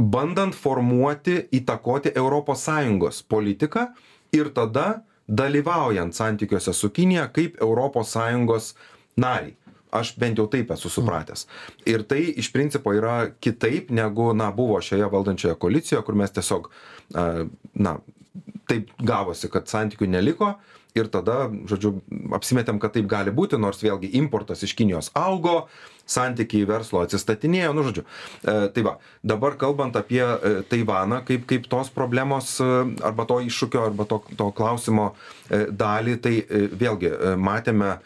bandant 0.00 0.56
formuoti, 0.56 1.36
įtakoti 1.52 2.14
ES 2.16 3.22
politiką 3.28 3.86
ir 4.32 4.48
tada 4.56 5.02
dalyvaujant 5.28 6.14
santykiuose 6.14 6.72
su 6.72 6.90
Kinija 6.90 7.28
kaip 7.28 7.60
ES 7.60 8.74
nariai. 9.16 9.54
Aš 9.96 10.14
bent 10.20 10.38
jau 10.38 10.46
taip 10.50 10.70
esu 10.74 10.90
supratęs. 10.92 11.46
Ir 11.90 12.04
tai 12.08 12.22
iš 12.38 12.52
principo 12.54 12.94
yra 12.94 13.32
kitaip 13.42 13.90
negu, 13.94 14.30
na, 14.36 14.50
buvo 14.54 14.78
šioje 14.84 15.08
valdančioje 15.10 15.58
koalicijoje, 15.58 16.04
kur 16.06 16.18
mes 16.18 16.34
tiesiog, 16.36 16.70
a, 17.14 17.26
na, 17.74 17.96
taip 18.70 18.92
gavosi, 19.02 19.50
kad 19.50 19.70
santykių 19.70 20.08
neliko 20.10 20.54
ir 20.98 21.10
tada, 21.10 21.44
žodžiu, 21.70 21.94
apsimetėm, 22.34 22.80
kad 22.82 22.94
taip 22.96 23.06
gali 23.10 23.34
būti, 23.34 23.58
nors 23.60 23.82
vėlgi 23.82 24.10
importas 24.18 24.64
iš 24.66 24.74
Kinijos 24.78 25.10
augo, 25.18 25.68
santykiai 26.10 26.66
verslo 26.68 27.02
atsistatinėjo, 27.04 27.72
nu, 27.76 27.84
žodžiu. 27.86 28.04
E, 28.04 28.54
tai 28.74 28.84
va, 28.86 28.96
dabar 29.26 29.56
kalbant 29.60 29.96
apie 29.98 30.22
e, 30.22 30.52
Taivaną 30.70 31.22
kaip, 31.28 31.46
kaip 31.50 31.68
tos 31.70 31.92
problemos 31.94 32.56
e, 32.62 32.70
arba 33.06 33.26
to 33.30 33.40
iššūkio 33.46 33.84
arba 33.90 34.06
to, 34.10 34.22
to 34.36 34.50
klausimo 34.56 35.12
dalį, 35.50 36.16
tai 36.22 36.34
vėlgi 36.78 37.10
matėme 37.40 37.96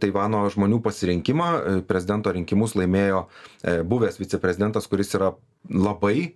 Taivano 0.00 0.40
žmonių 0.50 0.80
pasirinkimą, 0.82 1.48
prezidento 1.86 2.32
rinkimus 2.34 2.72
laimėjo 2.74 3.26
buvęs 3.86 4.16
viceprezidentas, 4.18 4.88
kuris 4.90 5.12
yra 5.14 5.28
labai 5.70 6.32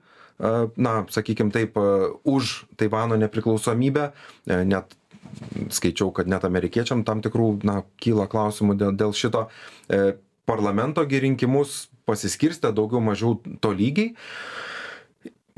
na, 0.76 0.92
sakykime 1.10 1.50
taip, 1.54 1.80
už 2.28 2.52
Taivano 2.78 3.16
nepriklausomybę, 3.18 4.10
net 4.68 4.94
skaičiau, 5.72 6.12
kad 6.14 6.30
net 6.30 6.44
amerikiečiam 6.46 7.02
tam 7.08 7.24
tikrų, 7.24 7.50
na, 7.66 7.80
kyla 8.02 8.28
klausimų 8.30 8.76
dėl, 8.80 8.94
dėl 9.00 9.16
šito. 9.16 9.46
Parlamento 10.50 11.06
gi 11.06 11.22
rinkimus 11.26 11.86
pasiskirstę 12.10 12.74
daugiau 12.74 13.00
mažiau 13.00 13.38
to 13.60 13.72
lygiai. 13.72 14.14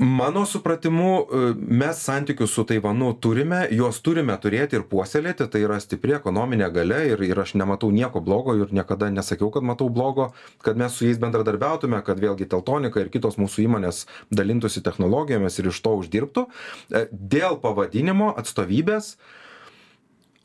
mano 0.03 0.45
supratimu 0.45 1.09
e, 1.19 1.53
mes 1.55 1.97
santykius 2.03 2.51
su 2.51 2.63
taivanu 2.67 3.13
turime 3.13 3.67
juos 3.71 4.01
turime 4.03 4.35
turėti 4.41 4.75
ir 4.75 4.83
puoselėti 4.89 5.47
tai 5.47 5.61
yra 5.63 5.77
stipri 5.79 6.15
ekonominė 6.17 6.69
galia 6.73 6.99
ir 7.07 7.21
ir 7.23 7.39
aš 7.39 7.53
nematau 7.55 7.91
nieko 7.91 8.21
blogo 8.21 8.55
ir 8.57 8.73
niekada 8.73 9.09
nesakiau 9.13 9.51
kad 9.53 9.63
matau 9.63 9.89
blogo 9.89 10.31
kad 10.65 10.77
mes 10.77 10.97
su 10.97 11.05
jais 11.07 11.21
bendradarbiautume 11.21 12.01
kad 12.03 12.19
vėlgi 12.19 12.49
teltonika 12.49 12.99
ir 12.99 13.13
kitos 13.13 13.39
mūsų 13.39 13.67
įmonės 13.67 14.05
dalintųsi 14.31 14.83
technologijomis 14.83 15.59
ir 15.59 15.71
iš 15.71 15.81
to 15.85 15.95
uždirbtų 16.01 16.47
E, 16.91 17.07
dėl 17.11 17.57
pavadinimo 17.63 18.31
atstovybės 18.39 19.15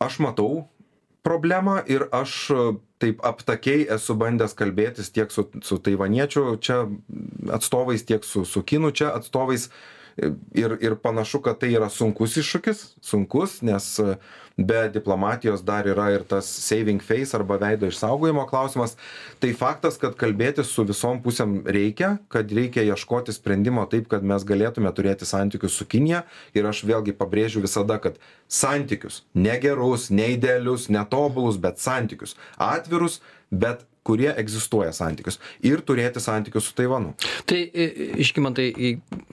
aš 0.03 0.21
matau 0.23 0.69
problemą 1.29 1.79
ir 1.91 2.09
aš 2.17 2.39
e, 2.51 2.65
taip 3.05 3.23
aptakiai 3.27 3.85
esu 3.99 4.17
bandęs 4.19 4.57
kalbėtis 4.59 5.13
tiek 5.15 5.31
su 5.35 5.47
su 5.63 5.79
taivaniečių 5.85 6.49
čia 6.65 6.81
atstovais 7.61 8.09
tiek 8.09 8.25
su 8.25 8.49
su 8.49 8.65
kinų 8.73 8.97
čia 9.01 9.13
atstovais. 9.21 9.69
e, 9.69 9.98
ir 10.55 10.77
ir 10.81 10.99
panašu 11.03 11.41
kad 11.41 11.61
tai 11.63 11.73
yra 11.77 11.89
sunkus 11.93 12.37
iššūkis 12.41 12.85
sunkus 13.05 13.61
nes 13.63 13.89
be 14.59 14.89
diplomatijos 14.91 15.63
dar 15.63 15.87
yra 15.87 16.11
ir 16.11 16.25
tas 16.27 16.47
saving 16.47 17.03
face 17.03 17.37
arba 17.37 17.57
veido 17.57 17.87
išsaugojimo 17.87 18.47
klausimas. 18.51 18.97
Tai 19.39 19.53
faktas 19.55 19.99
kad 20.03 20.17
kalbėtis 20.19 20.73
su 20.75 20.83
visom 20.89 21.21
pusėm 21.23 21.61
reikia 21.65 22.17
kad 22.29 22.51
reikia 22.51 22.83
ieškoti 22.83 23.33
sprendimo 23.33 23.87
taip 23.87 24.09
kad 24.11 24.27
mes 24.27 24.43
galėtume 24.45 24.91
turėti 24.95 25.29
santykius 25.31 25.79
su 25.79 25.87
kinija. 25.87 26.25
Ir 26.59 26.67
aš 26.67 26.83
vėlgi 26.91 27.15
pabrėžiu 27.15 27.63
visada 27.63 28.01
kad 28.03 28.19
santykius 28.49 29.23
ne 29.35 29.55
gerus 29.63 30.11
ne 30.11 30.33
idealius 30.35 30.89
ne 30.91 31.07
tobulus 31.07 31.61
bet 31.63 31.79
santykius. 31.79 32.35
Atvirus 32.59 33.21
bet 33.51 33.87
kurie 34.09 34.31
egzistuoja 34.41 34.93
santykius 34.97 35.41
ir 35.69 35.85
turėti 35.87 36.23
santykius 36.25 36.71
su 36.71 36.77
taivanu. 36.79 37.15
Tai 37.49 37.61
žygimantai 38.19 38.69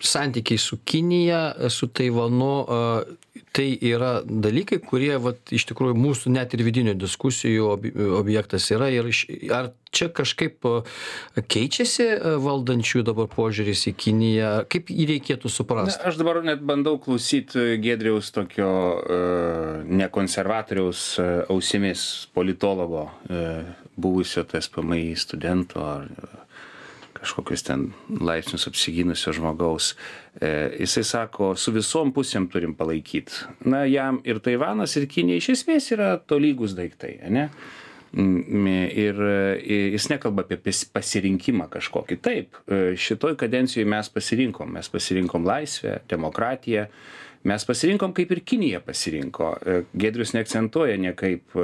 santykiai 0.03 0.61
su 0.61 0.81
kinija 0.85 1.69
su 1.71 1.87
taivanu 1.95 2.53
tai 3.55 3.69
yra 3.87 4.19
dalykai 4.25 4.81
kurie 4.83 5.15
vat 5.21 5.53
iš 5.55 5.67
tikrųjų 5.69 5.95
mūsų 5.99 6.33
net 6.35 6.53
ir 6.57 6.63
vidinių 6.67 6.95
diskusijų 6.99 7.69
ob 7.71 7.87
objektas 8.19 8.67
yra 8.75 8.89
ir 8.91 9.07
iš 9.11 9.25
ar 9.55 9.71
čia 9.95 10.09
kažkaip 10.11 10.65
keičiasi 11.51 12.07
valdančiųjų 12.43 13.05
dabar 13.07 13.29
požiūris 13.31 13.85
į 13.91 13.95
kiniją? 14.03 14.51
Kaip 14.71 14.91
jį 14.91 15.07
reikėtų 15.13 15.51
suprast 15.51 16.03
aš 16.03 16.19
dabar 16.19 16.41
net 16.43 16.63
bandau 16.67 16.97
klausyt 17.01 17.55
giedriaus 17.55 18.33
tokio 18.35 18.69
ne 19.87 20.09
konservatoriaus 20.11 21.07
ausimis 21.47 22.27
politologo 22.35 23.07
buvusio 23.95 24.43
tspmi 24.43 25.15
studento 25.15 25.79
ar 25.79 26.09
kažkokius 27.25 27.65
ten 27.65 27.89
laipsnius 28.21 28.67
apsigynusio 28.69 29.33
žmogaus. 29.35 29.93
E, 30.39 30.77
jisai 30.83 31.03
sako, 31.03 31.53
su 31.59 31.73
visom 31.75 32.13
pusėm 32.15 32.47
turim 32.51 32.75
palaikyti. 32.77 33.49
Na, 33.65 33.83
jam 33.89 34.21
ir 34.27 34.39
Taivanas, 34.43 34.95
ir 34.99 35.09
Kinija 35.11 35.41
iš 35.41 35.51
esmės 35.57 35.89
yra 35.95 36.15
tolygus 36.21 36.77
daiktai, 36.77 37.17
ne? 37.33 37.49
Mm, 38.15 38.67
ir 38.95 39.17
jis 39.91 40.07
nekalba 40.07 40.45
apie 40.45 40.59
pasirinkimą 40.95 41.67
kažkokį. 41.73 42.17
Taip, 42.23 42.59
e, 42.71 42.81
šitoj 42.95 43.35
kadencijoje 43.41 43.89
mes 43.91 44.09
pasirinkom. 44.13 44.71
Mes 44.77 44.91
pasirinkom 44.91 45.47
laisvę, 45.47 45.97
demokratiją. 46.11 46.85
Mes 47.45 47.65
pasirinkom 47.67 48.13
kaip 48.15 48.31
ir 48.31 48.41
Kinija 48.47 48.79
pasirinko. 48.85 49.55
E, 49.59 49.81
Gedrius 49.97 50.31
neakcentuoja 50.37 50.95
niekaip, 51.01 51.57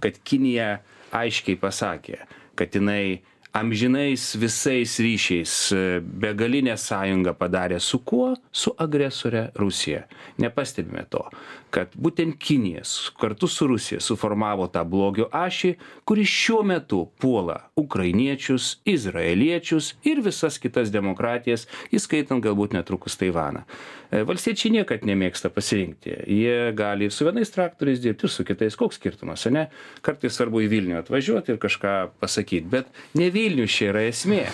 kad 0.00 0.22
Kinija 0.24 0.78
aiškiai 1.12 1.58
pasakė, 1.60 2.22
kad 2.58 2.74
jinai 2.74 3.20
amžinais 3.58 4.24
visais 4.38 4.98
ryšiais 5.02 5.54
begalinę 6.02 6.76
sąjungą 6.78 7.34
padarė 7.38 7.80
su 7.80 7.98
kuo? 7.98 8.32
Su 8.52 8.74
agresore 8.78 9.48
rusija. 9.58 10.04
Nepastebime 10.38 11.04
to 11.10 11.24
kad 11.70 11.92
būtent 11.96 12.38
kinija 12.40 12.82
kartu 13.20 13.48
su 13.50 13.66
rusija 13.66 14.00
suformavo 14.00 14.68
tą 14.72 14.84
blogio 14.88 15.28
ašį 15.32 15.74
kuri 16.08 16.24
šiuo 16.24 16.62
metu 16.64 17.00
puola 17.20 17.58
ukrainiečius 17.76 18.78
izraeliečius 18.88 19.94
ir 20.08 20.22
visas 20.24 20.58
kitas 20.62 20.92
demokratijas 20.94 21.66
įskaitant 21.92 22.44
galbūt 22.44 22.76
netrukus 22.76 23.18
taivaną. 23.20 23.64
E, 24.08 24.22
valstiečiai 24.24 24.72
niekad 24.78 25.04
nemėgsta 25.08 25.50
pasirinkti. 25.52 26.14
Jie 26.32 26.72
gali 26.76 27.08
ir 27.08 27.14
su 27.14 27.26
vienais 27.28 27.52
traktoriais 27.52 28.00
dirbt 28.00 28.24
ir 28.24 28.32
su 28.32 28.46
kitais 28.48 28.76
koks 28.78 29.00
skirtumas 29.00 29.44
ane? 29.50 29.66
Kartais 30.06 30.38
svarbu 30.38 30.62
į 30.64 30.70
vilnių 30.72 31.00
atvažiuot 31.02 31.50
ir 31.52 31.60
kažką 31.60 31.96
pasakyt 32.22 32.70
bet 32.72 32.88
ne 33.18 33.28
vilnius 33.34 33.74
čia 33.74 33.92
yra 33.92 34.06
esmė. 34.08 34.46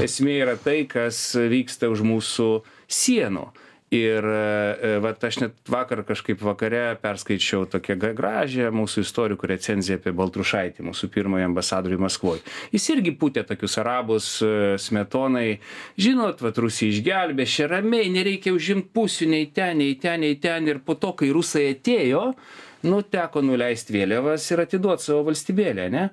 Esmė 0.00 0.38
yra 0.46 0.56
tai 0.60 0.82
kas 0.88 1.20
vyksta 1.36 1.92
už 1.92 2.04
mūsų 2.08 2.48
sienų 2.88 3.50
ir 3.92 4.24
e, 4.24 4.96
vat 5.04 5.24
aš 5.24 5.38
net 5.42 5.68
vakar 5.68 6.00
kažkaip 6.08 6.40
vakare 6.42 6.96
perskaičiau 7.02 7.66
tokią 7.70 7.98
gražią 8.16 8.70
mūsų 8.72 9.04
istorikų 9.04 9.50
recenziją 9.52 9.98
apie 10.00 10.14
baltrušaitį 10.16 10.86
mūsų 10.88 11.10
pirmąjį 11.12 11.46
ambasadorių 11.50 12.00
maskvoj. 12.06 12.40
Jis 12.72 12.88
irgi 12.94 13.12
pūtė 13.20 13.44
tokius 13.48 13.76
arabus 13.82 14.32
e, 14.40 14.52
smetonai. 14.80 15.60
Žinot 16.00 16.40
vat 16.44 16.58
rusija 16.64 16.96
išgelbės 16.96 17.58
čia 17.58 17.68
ramiai 17.74 18.08
nereikia 18.14 18.56
užimt 18.56 18.90
pusių 18.96 19.28
nei 19.34 19.48
ten 19.52 19.82
nei 19.84 19.96
ten 20.00 20.24
nei 20.24 20.40
ten. 20.40 20.68
Ir 20.72 20.80
po 20.80 20.96
to 20.96 21.12
kai 21.18 21.32
rusai 21.34 21.68
atėjo 21.74 22.30
nu 22.88 23.02
teko 23.06 23.42
nuleist 23.44 23.92
vėliavas 23.94 24.48
ir 24.50 24.62
atiduot 24.64 25.02
savo 25.02 25.22
valstybėlę 25.28 25.86
ane 25.90 26.08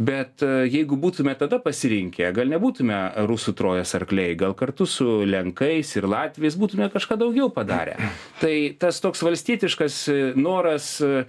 bet 0.00 0.40
e, 0.44 0.48
jeigu 0.70 0.96
būtume 1.00 1.34
tada 1.38 1.58
pasirinkę 1.62 2.30
gal 2.36 2.48
nebūtume 2.50 2.98
rusų 3.28 3.52
trojos 3.58 3.92
arkliai 3.98 4.34
gal 4.38 4.54
kartu 4.56 4.86
su 4.88 5.20
lenkais 5.28 5.92
ir 5.98 6.08
latviais 6.08 6.56
būtume 6.60 6.88
kažką 6.92 7.18
daugiau 7.20 7.50
padarę. 7.52 7.98
Tai 8.42 8.54
tas 8.80 9.00
toks 9.04 9.20
valstietiškas 9.26 9.98
e, 10.08 10.18
noras 10.40 10.92
e, 11.04 11.24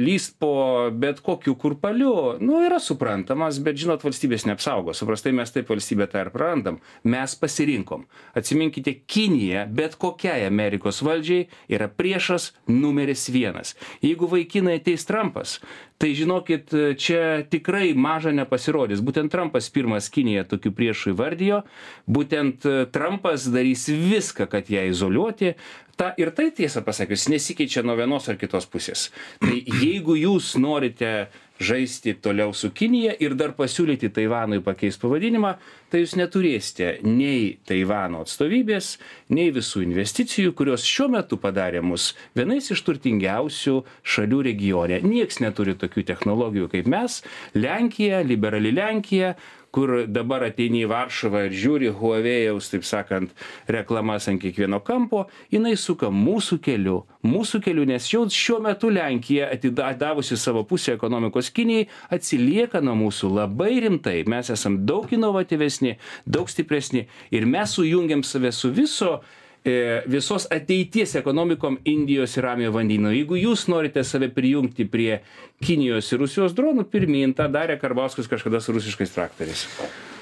lįst 0.00 0.36
po 0.42 0.52
bet 0.90 1.22
kokiu 1.24 1.54
kurpaliu 1.60 2.14
nu 2.42 2.60
yra 2.66 2.80
suprantamas 2.82 3.60
bet 3.62 3.78
žinot 3.80 4.02
valstybės 4.06 4.48
neapsaugos 4.50 5.04
paprastai 5.04 5.34
mes 5.36 5.54
taip 5.54 5.70
valstybę 5.70 6.10
tą 6.10 6.24
ir 6.26 6.32
prarandam. 6.34 6.80
Mes 7.06 7.36
pasirinkom. 7.38 8.06
Atsiminkite 8.34 8.96
kinija 9.06 9.66
bet 9.70 9.94
kokiai 10.00 10.42
amerikos 10.48 11.04
valdžiai 11.06 11.46
yra 11.70 11.86
priešas 11.86 12.50
numeris 12.66 13.28
vienas. 13.30 13.76
Jeigu 14.02 14.26
vaikinai 14.30 14.80
ateis 14.80 15.06
trampas 15.06 15.60
tai 16.00 16.14
žinokit 16.16 16.72
čia 16.96 17.44
tikrai 17.60 17.92
maža 17.94 18.32
nepasirodys. 18.32 19.04
Būtent 19.04 19.30
trampas 19.32 19.68
pirmas 19.70 20.08
kiniją 20.12 20.46
tokiu 20.48 20.72
priešu 20.72 21.12
įvardijo. 21.12 21.62
Būtent 22.08 22.64
trampas 22.94 23.46
darys 23.52 23.86
viską 23.92 24.48
kad 24.50 24.72
ją 24.72 24.88
izoliuoti. 24.88 25.54
Tą 26.00 26.08
ir 26.16 26.32
tai 26.32 26.48
tiesą 26.56 26.80
pasakius 26.80 27.28
nesikeičia 27.28 27.84
nuo 27.84 27.98
vienos 27.98 28.24
ar 28.32 28.40
kitos 28.40 28.64
pusės. 28.72 29.10
Tai 29.42 29.52
jeigu 29.52 30.16
jūs 30.16 30.54
norite 30.56 31.28
žaisti 31.60 32.14
toliau 32.22 32.54
su 32.56 32.70
kinija 32.72 33.14
ir 33.20 33.34
dar 33.36 33.52
pasiūlyti 33.56 34.10
taivanui 34.16 34.62
pakeist 34.64 35.00
pavadinimą 35.02 35.52
tai 35.92 36.02
jūs 36.02 36.16
neturėsite 36.16 36.90
nei 37.04 37.58
taivano 37.68 38.22
atstovybės 38.24 38.94
nei 39.36 39.52
visų 39.54 39.84
investicijų 39.84 40.54
kurios 40.56 40.86
šiuo 40.88 41.10
metu 41.12 41.38
padarė 41.42 41.82
mus 41.84 42.14
vienais 42.38 42.70
iš 42.72 42.82
turtingiausių 42.86 43.76
šalių 44.14 44.42
regione. 44.48 45.00
Nieks 45.04 45.40
neturi 45.44 45.76
tokių 45.78 46.06
technologijų 46.08 46.70
kaip 46.72 46.90
mes. 46.90 47.20
Lenkija 47.54 48.22
liberali 48.26 48.72
lenkija 48.74 49.34
kur 49.74 50.04
dabar 50.06 50.44
ateini 50.48 50.84
į 50.84 50.90
varšuvą 50.90 51.46
ir 51.48 51.56
žiūri 51.62 51.92
huavėjaus 52.00 52.70
taip 52.72 52.86
sakant 52.88 53.34
reklamas 53.70 54.28
ant 54.30 54.42
kiekvieno 54.42 54.80
kampo 54.84 55.26
jinai 55.52 55.76
suka 55.78 56.10
mūsų 56.14 56.60
keliu 56.64 57.00
mūsų 57.26 57.60
keliu 57.64 57.84
nes 57.88 58.06
jau 58.12 58.24
šiuo 58.30 58.60
metu 58.64 58.90
lenkija 58.92 59.50
atida 59.54 59.90
davusi 59.98 60.38
savo 60.40 60.64
pusę 60.64 60.94
ekonomikos 60.96 61.50
kinijai 61.54 61.88
atsilieka 62.16 62.80
nuo 62.84 62.96
mūsų 63.04 63.30
labai 63.34 63.80
rimtai. 63.84 64.22
Mes 64.28 64.50
esam 64.52 64.80
daug 64.88 65.10
inovatyvesni 65.12 65.96
daug 66.26 66.50
stipresni 66.50 67.06
ir 67.30 67.46
mes 67.46 67.76
sujungiam 67.76 68.24
save 68.24 68.52
su 68.52 68.72
viso 68.72 69.20
visos 69.64 70.46
ateities 70.50 71.14
ekonomikom 71.20 71.78
Indijos 71.84 72.36
ir 72.36 72.44
Ramiojo 72.44 72.72
vandenyno. 72.78 73.12
Jeigu 73.12 73.36
jūs 73.36 73.66
norite 73.68 74.04
save 74.04 74.30
prijungti 74.32 74.86
prie 74.88 75.20
Kinijos 75.60 76.08
ir 76.12 76.22
Rusijos 76.22 76.54
dronų, 76.56 76.86
pirmin, 76.88 77.34
tą 77.36 77.50
darė 77.52 77.76
Karbauskas 77.80 78.30
kažkada 78.30 78.60
su 78.60 78.72
rusiškais 78.72 79.12
traktoriais. 79.12 79.66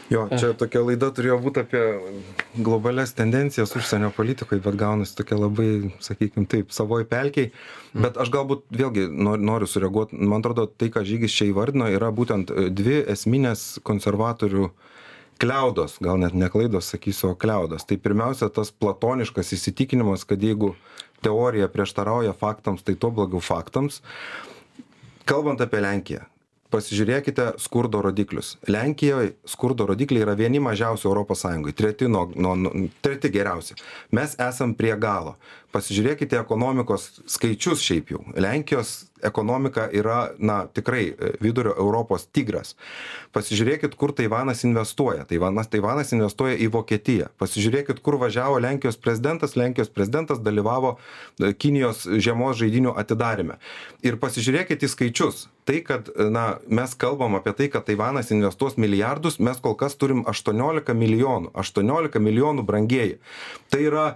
Jo, 0.09 0.25
čia 0.33 0.55
tokia 0.57 0.81
laida 0.81 1.11
turėjo 1.13 1.37
būti 1.45 1.61
apie 1.61 1.83
globales 2.57 3.13
tendencijas 3.13 3.75
užsienio 3.77 4.09
politikoje, 4.17 4.63
bet 4.65 4.79
gaunasi 4.81 5.15
tokia 5.19 5.37
labai, 5.37 5.93
sakykime, 6.01 6.49
taip, 6.49 6.73
savoj 6.73 7.05
pelkiai. 7.11 7.53
Bet 7.93 8.17
aš 8.17 8.33
galbūt 8.33 8.65
vėlgi 8.73 9.05
noriu 9.13 9.69
sureaguoti, 9.69 10.17
man 10.17 10.41
atrodo, 10.41 10.65
tai, 10.67 10.89
ką 10.95 11.05
Žygis 11.05 11.37
čia 11.37 11.51
įvardino, 11.53 11.91
yra 11.93 12.09
būtent 12.11 12.51
dvi 12.73 13.03
esminės 13.13 13.75
konservatorių 13.85 14.65
uh, 14.71 14.97
kliaudos 15.39 15.99
gal 16.03 16.19
net 16.21 16.35
ne 16.35 16.49
klaidos 16.53 16.91
sakysiu 16.93 17.33
o 17.33 17.35
kliaudos 17.39 17.87
tai 17.87 17.99
pirmiausia 18.03 18.51
tas 18.51 18.73
platoniškas 18.73 19.55
įsitikinimas 19.57 20.27
kad 20.29 20.43
jeigu 20.43 20.75
teorija 21.23 21.69
prieštarauja 21.69 22.35
faktams 22.39 22.83
tai 22.87 22.95
tuo 22.95 23.11
blogiau 23.11 23.41
faktams. 23.43 24.03
Kalbant 25.29 25.61
apie 25.61 25.81
lenkiją 25.85 26.27
pasižiūrėkite 26.73 27.55
skurdo 27.63 28.03
rodiklius. 28.05 28.57
Lenkijoj 28.69 29.33
skurdo 29.49 29.87
rodikliai 29.89 30.25
yra 30.27 30.35
vieni 30.37 30.61
mažiausių 30.61 31.09
europos 31.09 31.41
sąjungoj 31.45 31.75
treti 31.77 32.09
nuo 32.13 32.27
nuo 32.37 32.73
treti 33.05 33.31
geriausi. 33.33 33.79
Mes 34.13 34.37
esam 34.49 34.75
prie 34.77 34.93
galo 35.01 35.37
pasižiūrėkite 35.75 36.39
ekonomikos 36.41 37.11
skaičius 37.29 37.83
šiaip 37.85 38.13
jau. 38.15 38.23
Lenkijos 38.41 39.09
ekonomika 39.23 39.89
yra 39.93 40.31
na 40.39 40.67
tikrai 40.67 41.13
vidurio 41.43 41.75
europos 41.77 42.27
tigras. 42.33 42.75
Pasižiūrėkit 43.35 43.97
kur 43.99 44.15
taivanas 44.17 44.65
investuoja. 44.65 45.27
Taivanas 45.29 45.69
taivanas 45.73 46.13
investuoja 46.15 46.57
į 46.57 46.71
vokietiją. 46.73 47.29
Pasižiūrėkit 47.41 48.01
kur 48.05 48.19
važiavo 48.23 48.61
lenkijos 48.63 48.97
prezidentas. 49.03 49.57
Lenkijos 49.59 49.91
prezidentas 49.93 50.41
dalyvavo 50.45 50.97
kinijos 51.61 52.07
žiemos 52.17 52.59
žaidynių 52.63 52.95
atidaryme 52.99 53.59
ir 54.07 54.19
pasižiūrėkit 54.23 54.87
į 54.87 54.93
skaičius. 54.95 55.47
Tai 55.69 55.83
kad 55.85 56.09
na 56.33 56.47
mes 56.65 56.95
kalbam 56.97 57.37
apie 57.37 57.53
tai 57.59 57.69
kad 57.69 57.85
taivanas 57.85 58.33
investuos 58.33 58.79
milijardus 58.81 59.37
mes 59.43 59.61
kol 59.61 59.77
kas 59.77 59.99
turim 60.01 60.25
aštuoniolika 60.31 60.97
milijonų. 60.97 61.53
Aštuoniolika 61.59 62.23
milijonų 62.23 62.65
brangieji. 62.65 63.19
Tai 63.69 63.85
yra 63.85 64.09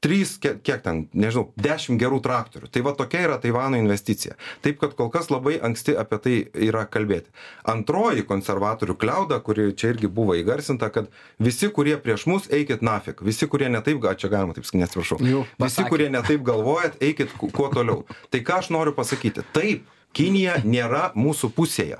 trys 0.00 0.36
kiek 0.38 0.58
kiek 0.62 0.82
ten 0.84 1.06
nežinau 1.16 1.48
dešim 1.56 1.96
gerų 1.98 2.18
traktorių. 2.22 2.68
Tai 2.70 2.82
va 2.84 2.92
tokia 2.98 3.22
yra 3.26 3.38
taivano 3.42 3.78
investicija. 3.80 4.34
Taip 4.62 4.78
kad 4.82 4.94
kol 4.98 5.08
kas 5.10 5.30
labai 5.32 5.56
anksti 5.64 5.94
apie 5.98 6.18
tai 6.22 6.34
yra 6.68 6.84
kalbėti. 6.86 7.30
Antroji 7.64 8.22
konservatorių 8.28 8.94
kliauda 9.00 9.40
kuri 9.42 9.70
čia 9.74 9.94
irgi 9.94 10.08
buvo 10.12 10.36
įgarsinta 10.38 10.90
kad 10.94 11.08
visi 11.40 11.68
kurie 11.72 11.96
prieš 11.98 12.26
mus 12.30 12.46
eikit 12.52 12.82
nafik. 12.86 13.22
Visi 13.24 13.48
kurie 13.48 13.68
ne 13.72 13.80
taip 13.80 14.00
gal 14.04 14.14
čia 14.14 14.28
galima 14.30 14.54
taip 14.54 14.68
sakyt 14.68 14.82
neatsiprašau. 14.84 15.18
Visi 15.64 15.84
kurie 15.90 16.10
ne 16.12 16.22
taip 16.22 16.44
galvojat 16.46 17.00
eikit 17.02 17.32
ku- 17.38 17.50
kuo 17.50 17.68
toliau. 17.72 18.04
Tai 18.30 18.40
ką 18.40 18.60
aš 18.60 18.70
noriu 18.70 18.92
pasakyti? 18.94 19.42
Taip 19.56 19.86
kinija 20.16 20.60
nėra 20.64 21.10
mūsų 21.16 21.50
pusėje. 21.56 21.98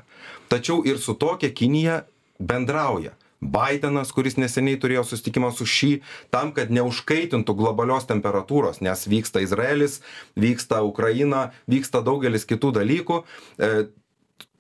Tačiau 0.49 0.85
ir 0.87 0.99
su 1.03 1.15
tokia 1.19 1.51
kinija 1.51 2.05
bendrauja 2.39 3.11
baidenas 3.41 4.13
kuris 4.17 4.39
neseniai 4.41 4.79
turėjo 4.81 5.05
susitikimą 5.07 5.53
su 5.55 5.67
ši 5.69 5.93
tam 6.35 6.53
kad 6.57 6.73
neužkaitintų 6.73 7.57
globalios 7.59 8.09
temperatūros 8.09 8.83
nes 8.85 9.07
vyksta 9.11 9.43
izraelis 9.45 10.01
vyksta 10.37 10.83
ukraina 10.87 11.51
vyksta 11.71 12.03
daugelis 12.05 12.49
kitų 12.49 12.73
dalykų. 12.81 13.23
E, 13.59 13.71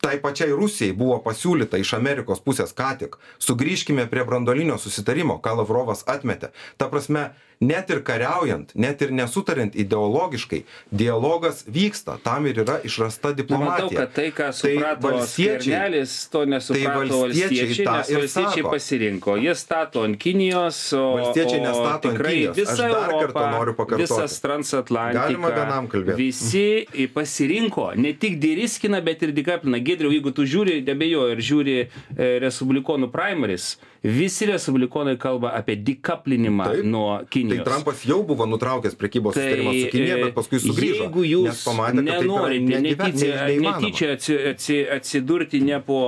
tai 0.01 0.19
pačiai 0.23 0.53
rusijai 0.55 0.95
buvo 0.97 1.17
pasiūlyta 1.25 1.81
iš 1.81 1.95
amerikos 1.97 2.43
pusės 2.45 2.75
ką 2.77 2.93
tik 3.01 3.17
sugrįžkime 3.43 4.07
prie 4.13 4.25
branduolinio 4.29 4.77
susitarimo 4.79 5.41
ką 5.43 5.57
lavrovas 5.63 6.05
atmetė. 6.07 6.53
Ta 6.77 6.91
prasme 6.93 7.31
net 7.61 7.91
ir 7.91 8.03
kariaujant 8.05 8.73
net 8.75 9.03
ir 9.03 9.11
nesutariant 9.11 9.75
ideologiškai 9.75 10.63
dialogas 10.91 11.65
vyksta 11.67 12.19
tam 12.23 12.47
ir 12.47 12.61
yra 12.65 12.79
išrasta 12.85 13.33
diplomatija 13.33 14.01
kad 14.01 14.13
tai, 14.13 14.31
ką 14.31 14.51
suprato 14.53 15.09
valstiečiai- 15.09 15.61
Skvernelis, 15.67 16.29
to 16.31 16.45
nesuprato 16.45 17.21
valstiečiai 17.21 17.67
valstiečiai, 17.67 17.87
nes 17.97 18.11
valstiečiai 18.17 18.65
pasirinko. 18.71 19.37
Jie 19.37 19.55
stato 19.55 20.03
ant 20.05 20.17
Kinijos, 20.21 20.93
o, 20.93 21.17
Valstiečiai 21.17 21.61
nestato 21.61 22.09
ant 22.09 22.17
tikrai 22.17 22.33
Kinijos. 22.35 22.57
Aš 22.59 22.61
Visa 22.61 22.89
dar 22.89 23.11
kartą 23.11 23.45
noriu 23.51 23.75
pakartoti. 23.75 24.03
Visas 24.03 24.41
transatlantika. 24.41 25.27
Galima 25.27 25.51
vienam 25.55 25.89
kalbėt. 25.89 26.17
Visi 26.17 26.87
pasirinko 27.15 27.93
ne 27.97 28.13
tik 28.13 28.39
Diriskiną, 28.41 29.01
bet 29.05 29.23
ir 29.23 29.33
Dikapliną. 29.33 29.81
Gedriau, 29.85 30.13
jeigu 30.13 30.33
tu 30.35 30.45
žiūri, 30.47 30.81
nebejoju, 30.87 31.33
ir 31.37 31.45
žiūri 31.51 31.77
e, 31.83 32.39
Respublikonų 32.45 33.11
primaris, 33.13 33.77
visi 34.07 34.47
Respublikonai 34.47 35.17
kalba 35.19 35.51
apie 35.59 35.77
dekaplinimą 35.77 36.65
Taip. 36.65 36.85
nuo 36.85 37.19
Tai 37.19 37.27
Kinijos. 37.31 37.65
Trampas 37.67 38.05
jau 38.07 38.23
buvo 38.27 38.47
nutraukęs 38.47 38.95
prekybos 38.95 39.35
susitarimą 39.35 39.73
su 39.75 39.91
Kinija, 39.91 40.17
bet 40.25 40.35
paskui 40.37 40.61
sugrįžo. 40.63 41.07
e, 41.07 41.09
Jeigu 41.09 41.25
jūs 41.27 41.49
nes 41.51 41.65
pamatė, 41.67 42.05
kad 42.07 42.23
nenorite 42.23 42.73
tai 42.73 42.83
netyčia, 42.87 43.47
netyčia 43.67 44.13
atsi, 44.15 44.37
atsi, 44.53 44.79
atsidurti 44.97 45.61
ne 45.67 45.81
po 45.83 46.01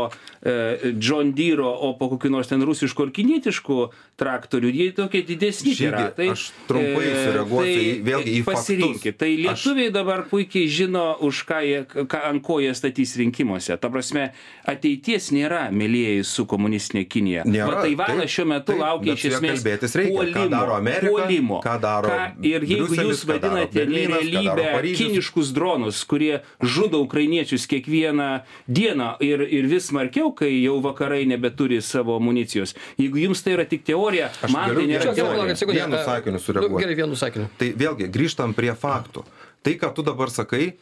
e, 0.42 0.94
John 0.94 1.34
Deere, 1.34 1.66
o 1.66 1.94
po 1.98 2.10
kokiu 2.14 2.30
nors 2.30 2.48
ten 2.48 2.62
rusišku 2.62 3.08
ar 3.08 3.10
kinietišku 3.14 3.80
traktoriu, 4.18 4.70
jie 4.74 4.90
tokie 4.92 5.22
didesni 5.22 5.72
Žygi, 5.78 5.90
ratai. 5.94 6.28
aš 6.34 6.50
trumpai 6.66 7.06
E, 7.06 7.14
sureaguosiu 7.24 7.78
į- 7.78 8.02
vėlgi 8.02 8.32
į 8.34 8.44
pasirinkit. 8.44 9.14
faktus. 9.14 9.18
Tai 9.22 9.28
Aš- 9.30 9.42
lietuviai 9.44 9.90
dabar 9.94 10.24
puikiai 10.26 10.66
žino, 10.68 11.04
už 11.22 11.44
ką 11.46 11.58
jie, 11.62 11.78
ką, 11.86 12.18
ant 12.30 12.42
ko 12.42 12.58
jie 12.58 12.74
statys 12.74 13.14
rinkimuose. 13.16 13.78
Ta 13.78 13.86
prasme, 13.88 14.32
ateities 14.66 15.30
nėra, 15.30 15.68
mėlyjeji, 15.70 16.24
su 16.26 16.44
komunistinė 16.50 17.04
Kinija. 17.08 17.44
Nėra, 17.46 17.70
Va, 17.78 17.82
Taivanas 17.86 18.26
taip, 18.26 18.34
šiuo 18.34 18.46
metu 18.50 18.72
taip, 18.72 18.80
laukia 18.82 19.12
iš 19.14 19.24
esmės 19.30 19.62
reikia. 19.94 20.18
Ką 20.18 20.32
puolimo, 20.34 20.50
daro 20.50 20.74
Amerika, 20.74 21.06
puolimo. 21.14 21.60
ką 21.62 21.76
daro 21.80 22.10
ir 22.42 22.60
jeigu 22.66 22.88
Briuselis, 22.88 23.06
jūs 23.06 23.22
ką 23.24 23.28
vadinate 23.32 23.86
ką 23.86 24.72
Paryžius. 24.74 24.98
kiniškus 24.98 25.52
dronus, 25.54 26.04
kurie 26.04 26.40
žudo 26.62 26.98
ukrainiečius 27.06 27.66
kiekvieną 27.70 28.40
dieną 28.68 29.16
ir, 29.20 29.40
ir 29.46 29.66
vis 29.70 29.86
smarkiau, 29.92 30.34
kai 30.34 30.50
jau 30.64 30.80
vakarai 30.82 31.24
nebeturi 31.26 31.80
savo 31.82 32.16
amunicijos. 32.16 32.74
Jeigu 32.98 33.18
jums 33.28 33.42
tai 33.44 33.52
yra 33.54 33.64
tik 33.64 33.84
teorija, 33.84 34.07
Aš 34.16 34.54
man 34.54 34.74
tai 34.74 34.86
nėra 34.88 35.14
teorija. 35.16 35.56
Vienu 35.68 36.02
sakiniu 36.06 36.38
nu, 36.38 36.42
sureaguoti. 36.42 36.82
Gerai, 36.84 36.98
vienu 36.98 37.18
sakiniu. 37.18 37.48
Tai 37.60 37.70
vėlgi 37.82 38.10
grįžtam 38.14 38.54
prie 38.56 38.72
faktų. 38.72 39.24
Tai, 39.66 39.74
ką 39.80 39.90
tu 39.96 40.04
dabar 40.06 40.32
sakai, 40.32 40.76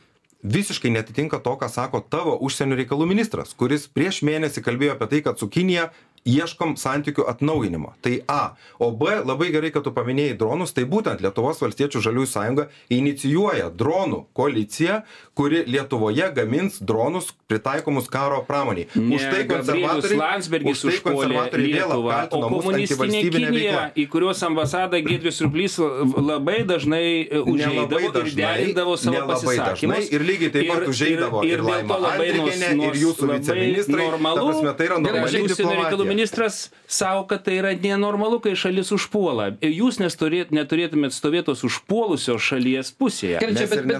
visiškai 0.46 0.92
netitinka 0.94 1.40
to, 1.42 1.56
ką 1.60 1.68
sako 1.72 2.02
tavo 2.04 2.36
užsienio 2.46 2.78
reikalų 2.78 3.08
ministras, 3.10 3.54
kuris 3.58 3.88
prieš 3.90 4.22
mėnesį 4.26 4.62
kalbėjo 4.64 4.96
apie 4.96 5.10
tai, 5.12 5.22
kad 5.26 5.40
su 5.40 5.48
Kinija 5.52 5.90
ieškom 6.26 6.74
santykių 6.80 7.24
atnaujinimo. 7.30 7.94
Tai 8.04 8.14
A. 8.28 8.42
O 8.82 8.90
B. 8.92 9.16
Labai 9.24 9.50
gerai, 9.54 9.70
kad 9.74 9.86
tu 9.86 9.92
paminėjai 9.94 10.36
dronus. 10.40 10.74
Tai 10.76 10.84
būtent 10.90 11.22
Lietuvos 11.24 11.60
valstiečių 11.62 12.02
žaliųjų 12.04 12.30
sąjunga 12.32 12.66
inicijuoja 12.92 13.70
dronų 13.70 14.24
koaliciją, 14.36 15.00
kuri 15.38 15.62
Lietuvoje 15.70 16.28
gamins 16.36 16.80
dronus 16.82 17.30
pritaikomus 17.46 18.08
karo 18.10 18.42
pramoniai. 18.46 18.88
Ne, 18.94 19.16
Už 19.16 19.22
tai 19.30 19.44
konservatoriai, 19.46 20.18
Landsbergis 20.18 20.84
už 20.84 20.98
tai 20.98 21.12
konservatoriai 21.12 21.72
vėl 21.78 21.92
apkaltino 21.94 22.50
mus 22.50 22.64
Kinija, 23.06 23.50
veikla. 23.52 23.82
į 23.96 24.06
kurios 24.10 24.40
ambasadą 24.46 25.00
Giedrius 25.04 25.38
Surplys 25.40 25.76
labai 25.78 26.62
dažnai 26.66 27.26
e, 27.28 27.40
užeidavo 27.42 28.00
ir 28.02 28.32
derindavo 28.36 28.96
savo 28.98 29.22
pasisakymus. 29.30 30.10
ir 30.12 30.24
lygiai 30.26 30.50
taip 30.54 30.70
pat 30.72 30.88
užeidavo 30.90 31.44
ir 31.46 31.62
dėl 31.62 31.66
to 31.66 31.70
Laima 31.70 31.98
Andrikienė, 32.12 32.70
ir 32.88 32.98
jūsų 33.04 33.30
viceministrai. 33.34 34.00
Ta 34.02 34.10
Normalu, 34.16 34.46
prasme, 34.50 34.72
tai 34.78 34.86
yra 34.88 34.98
normali 35.02 35.42
diplomatija. 35.46 36.15
Ministras 36.16 36.70
savo, 36.86 37.26
kad 37.28 37.44
tai 37.44 37.58
yra 37.60 37.74
nenormalu, 37.76 38.40
kai 38.40 38.54
šalis 38.58 38.92
užpuola. 38.94 39.50
Jūs 39.60 40.00
nesturėt, 40.00 40.52
neturėtumėt 40.54 41.14
stovėti 41.14 41.50
tos 41.50 41.62
užpuolusios 41.66 42.42
šalies 42.42 42.92
pusėje. 42.96 43.40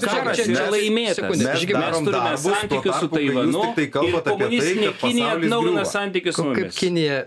Karas 0.02 0.40
čia, 0.40 0.46
yra 0.54 0.66
laimėtas. 0.72 1.36
Mes 1.36 1.66
turime 1.66 2.36
santykius 2.40 3.00
su 3.02 3.10
Taivanu 3.12 3.66
tiktai 3.76 4.08
ir 4.08 4.16
tai, 4.16 4.34
komunistinė 4.36 4.90
kad 4.92 5.00
Kinija 5.02 5.32
atnaujina 5.36 5.84
santykius 5.88 6.38
su 6.38 6.44
Ko- 6.44 6.54
kaip 6.54 6.70
mumis. 6.70 6.78
Kinija, 6.78 7.18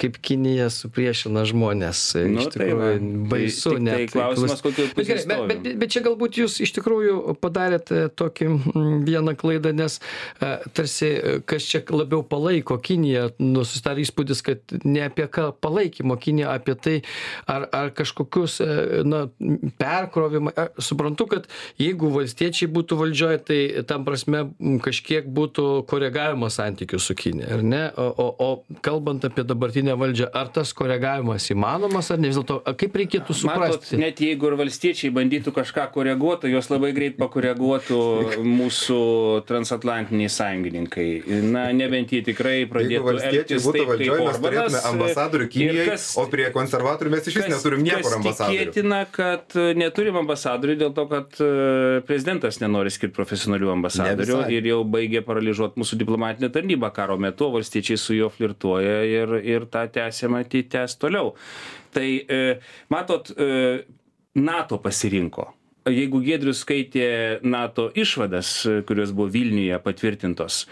kaip 0.00 0.18
Kinija 0.28 0.68
supriešina 0.72 1.44
žmonės. 1.48 2.02
Nu, 2.28 2.42
iš 2.42 2.50
tai 2.52 2.68
tikrųjų, 2.68 2.76
va. 2.78 2.92
baisu. 3.32 3.70
Tai- 3.70 3.78
tai 3.78 3.84
net. 3.88 4.12
klausimas, 4.12 4.62
kokioj 4.64 4.88
bet, 4.88 4.96
pusėj 4.96 5.18
stovim. 5.24 5.48
bet, 5.48 5.78
bet 5.82 5.88
čia 5.94 6.00
galbūt 6.04 6.32
jūs 6.42 6.60
iš 6.64 6.74
tikrųjų 6.76 7.36
padarėte 7.40 8.08
tokį 8.18 8.48
mm, 8.52 9.04
vieną 9.08 9.34
klaidą, 9.38 9.72
nes 9.72 10.00
e, 10.40 10.52
tarsi 10.76 11.06
e, 11.16 11.40
kas 11.48 11.62
čia 11.64 11.82
labiau 11.90 12.22
palaiko 12.22 12.76
Kiniją, 12.78 13.30
nu, 13.38 13.64
susidarė 13.64 14.04
įspūdis, 14.04 14.27
kad 14.44 14.76
ne 14.84 15.04
apie 15.06 15.26
ką 15.30 15.50
palaikymo 15.60 16.16
Kinija, 16.20 16.52
apie 16.56 16.74
tai, 16.78 16.96
ar, 17.48 17.68
ar 17.74 17.92
kažkokius 17.96 18.58
e, 18.64 18.68
na, 19.08 19.24
perkrovimą. 19.80 20.52
E, 20.54 20.66
Suprantu, 20.82 21.28
kad 21.32 21.48
jeigu 21.80 22.10
valstiečiai 22.14 22.70
būtų 22.72 22.98
valdžioje, 23.00 23.40
tai 23.48 23.60
tam 23.88 24.06
prasme 24.06 24.44
kažkiek 24.84 25.28
būtų 25.34 25.66
koregavimas 25.90 26.58
santykių 26.60 27.00
su 27.02 27.16
Kinija, 27.18 27.50
ar 27.58 27.64
ne? 27.64 27.82
O, 27.98 28.08
o, 28.08 28.28
o 28.44 28.80
kalbant 28.84 29.24
apie 29.28 29.44
dabartinę 29.46 29.96
valdžią, 29.98 30.30
ar 30.36 30.52
tas 30.54 30.72
koregavimas 30.76 31.48
įmanomas, 31.52 32.12
ar 32.12 32.20
ne 32.22 32.32
vis 32.32 32.38
dėlto, 32.40 32.60
kaip 32.78 32.98
reikėtų 33.02 33.36
Matot, 33.48 33.78
suprasti? 33.78 34.00
net 34.00 34.20
jeigu 34.22 34.50
ir 34.50 34.58
valstiečiai 34.60 35.12
bandytų 35.14 35.54
kažką 35.56 35.88
koreguoti, 35.94 36.50
jos 36.52 36.70
labai 36.72 36.92
greit 36.96 37.18
pakoreguotų 37.20 38.00
mūsų 38.44 39.00
transatlantiniai 39.48 40.30
sąjungininkai. 40.32 41.08
Na, 41.48 41.68
nebent 41.76 42.12
jie 42.14 42.22
tikrai 42.26 42.62
pradėtų 42.70 43.16
elgtis 43.18 43.66
būtų 43.66 43.78
taip, 43.78 43.90
valdžioje, 43.92 44.07
kaip 44.14 44.28
mes 44.28 44.38
turėtume 44.44 44.82
ambasadorių 44.90 45.46
Ir 45.46 45.50
Kinijoje, 45.52 45.86
kas- 45.90 46.06
o 46.20 46.24
prie 46.32 46.46
konservatorių 46.54 47.12
mes 47.14 47.28
iš 47.30 47.38
vis 47.40 47.48
neturim 47.52 47.84
niekur 47.86 48.16
ambasadorių. 48.18 48.58
Tikėtina, 48.58 49.00
kad 49.12 49.56
e, 49.58 49.66
neturim 49.78 50.18
ambasadorių 50.22 50.78
dėl 50.84 50.94
to, 50.96 51.06
kad 51.10 51.40
e, 51.44 51.50
prezidentas 52.08 52.60
nenori 52.62 52.92
skirti 52.94 53.16
profesionalių 53.18 53.72
ambasadorių 53.76 54.40
ir 54.56 54.70
jau 54.72 54.80
baigė 54.84 55.24
paralyžiuoti 55.26 55.82
mūsų 55.82 56.00
diplomatinę 56.04 56.52
tarnybą 56.54 56.92
karo 56.96 57.18
metu, 57.20 57.50
valstiečiai 57.54 58.00
su 58.00 58.16
juo 58.16 58.32
flirtuoja 58.32 59.02
ir, 59.08 59.36
ir 59.44 59.68
tą 59.70 59.86
tęsia 59.92 60.32
matyti 60.32 60.68
tęs 60.76 60.98
toliau. 61.00 61.34
Tai 61.94 62.08
e, 62.28 62.42
matot, 62.92 63.30
e, 63.36 63.84
NATO 64.38 64.78
pasirinko. 64.82 65.52
Jeigu 65.88 66.20
Gedrius 66.20 66.62
skaitė 66.64 67.38
NATO 67.48 67.88
išvadas, 67.96 68.50
e, 68.68 68.80
kurios 68.88 69.12
buvo 69.16 69.30
Vilniuje 69.32 69.78
patvirtintos, 69.84 70.66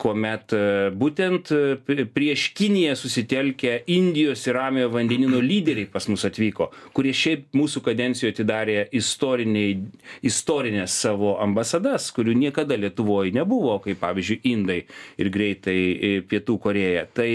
kuomet 0.00 0.54
e, 0.56 0.60
būtent 0.96 1.50
e, 1.54 2.04
prieš 2.14 2.46
Kiniją 2.56 2.94
susitelkę 2.98 3.72
Indijos 3.92 4.46
ir 4.46 4.56
Ramiojo 4.56 4.92
vandenino 4.94 5.40
lyderiai 5.44 5.88
pas 5.90 6.06
mus 6.10 6.24
atvyko, 6.28 6.70
kurie 6.96 7.12
šiaip 7.16 7.40
mūsų 7.56 7.82
kadencijoje 7.86 8.34
atidarė 8.34 8.78
istorinės 8.96 10.96
savo 11.04 11.36
ambasadas, 11.42 12.10
kurių 12.16 12.36
niekada 12.44 12.78
Lietuvoje 12.80 13.34
nebuvo, 13.36 13.76
kaip 13.84 14.00
pavyzdžiui 14.02 14.40
Indai 14.52 14.80
ir 15.20 15.32
greitai 15.32 15.76
e, 15.76 16.12
Pietų 16.30 16.58
Koreja. 16.62 17.06
Tai, 17.14 17.30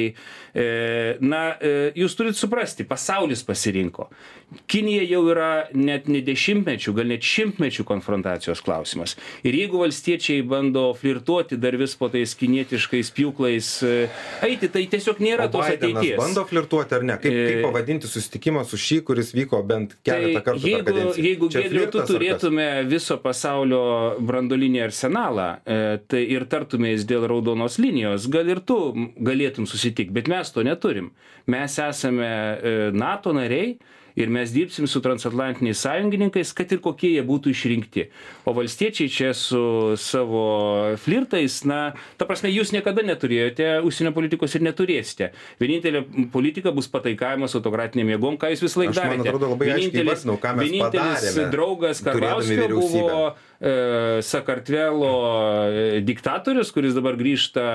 na, 1.26 1.42
jūs 1.98 2.14
turite 2.16 2.40
suprasti, 2.40 2.86
pasaulis 2.88 3.42
pasirinko. 3.46 4.08
Kinija 4.72 5.04
jau 5.10 5.22
yra 5.30 5.50
net 5.76 6.08
ne 6.12 6.22
dešimtmečių, 6.26 6.94
gal 6.96 7.10
net 7.12 7.26
šimtmečių 7.26 7.86
konfrontacijos 7.88 8.62
klausimas. 8.64 9.16
Ir 9.46 9.58
jeigu 9.58 9.82
valstiečiai 9.82 10.46
bando 10.48 10.88
flirtuoti 10.98 11.60
dar 11.60 11.76
vis 11.80 11.96
po 12.00 12.10
tais 12.14 12.36
Kinijos, 12.38 12.55
kinietiškais 12.56 13.10
pjūklais 13.16 13.70
e, 13.86 13.94
eiti, 14.46 14.70
tai 14.72 14.86
tiesiog 14.92 15.20
nėra 15.24 15.48
o 15.48 15.52
tos 15.54 15.66
Bidenas 15.68 16.00
ateities. 16.00 16.18
bando 16.20 16.44
flirtuoti 16.48 16.96
ar 16.98 17.04
ne? 17.06 17.18
Kaip, 17.20 17.34
kaip 17.36 17.60
E, 17.60 17.64
pavadinti 17.66 18.10
susitikimą 18.10 18.64
su 18.68 18.80
šį, 18.80 19.00
kuris 19.08 19.34
vyko 19.36 19.60
bent 19.68 19.98
keletą 20.06 20.40
Tai 20.40 20.44
kartų 20.48 20.62
per 20.64 20.72
jeigu, 20.72 20.86
kadenciją? 20.90 21.26
jeigu 21.26 21.50
Čia 21.52 21.64
Gedriu, 21.66 21.86
tu 21.92 22.04
turėtume 22.10 22.68
viso 22.90 23.18
pasaulio 23.24 23.82
brandolinį 24.26 24.84
arsenalą 24.86 25.50
e, 25.66 25.80
tai 26.08 26.24
ir 26.36 26.48
tartumės 26.52 27.06
dėl 27.10 27.28
raudonos 27.32 27.80
linijos, 27.82 28.30
gal 28.32 28.48
ir 28.52 28.64
tu 28.66 28.80
galėtum 29.20 29.68
susitikti, 29.70 30.14
bet 30.16 30.32
mes 30.32 30.52
to 30.56 30.64
neturim. 30.66 31.12
Mes 31.52 31.76
esame 31.82 32.26
e, 32.30 32.76
NATO 32.96 33.34
nariai 33.36 33.76
ir 34.16 34.30
mes 34.32 34.52
dirbsim 34.56 34.88
su 34.88 35.02
transatlantiniais 35.04 35.80
sąjungininkais, 35.84 36.54
kad 36.56 36.72
ir 36.72 36.80
kokie 36.84 37.12
jie 37.16 37.24
būtų 37.28 37.52
išrinkti. 37.52 38.08
O 38.48 38.54
valstiečiai 38.56 39.10
čia 39.12 39.34
su 39.36 39.96
savo 40.00 40.44
flirtais, 41.02 41.62
na, 41.68 41.94
ta 42.18 42.26
prasme, 42.30 42.50
jūs 42.54 42.72
niekada 42.76 43.04
neturėjote 43.06 43.82
užsienio 43.86 44.14
politikos 44.16 44.56
ir 44.56 44.64
neturėsite. 44.68 45.32
Vienintelė 45.60 46.06
politika 46.34 46.72
bus 46.76 46.88
pataikavimas 46.92 47.56
autokratiniam 47.60 48.14
jėgom, 48.16 48.38
ką 48.40 48.54
jūs 48.54 48.64
visą 48.66 48.84
laiką 48.84 48.96
Aš, 48.96 49.02
man 49.04 49.26
darėte. 49.26 49.34
Vienintelis- 49.76 50.26
vienintelis 50.72 51.36
draugas 51.52 52.02
Karbauskio 52.06 52.56
buvo 52.96 53.36
Sakartvelo 54.26 55.12
e, 55.70 56.02
diktatorius, 56.06 56.72
kuris 56.76 56.96
dabar 56.96 57.16
grįžta 57.20 57.66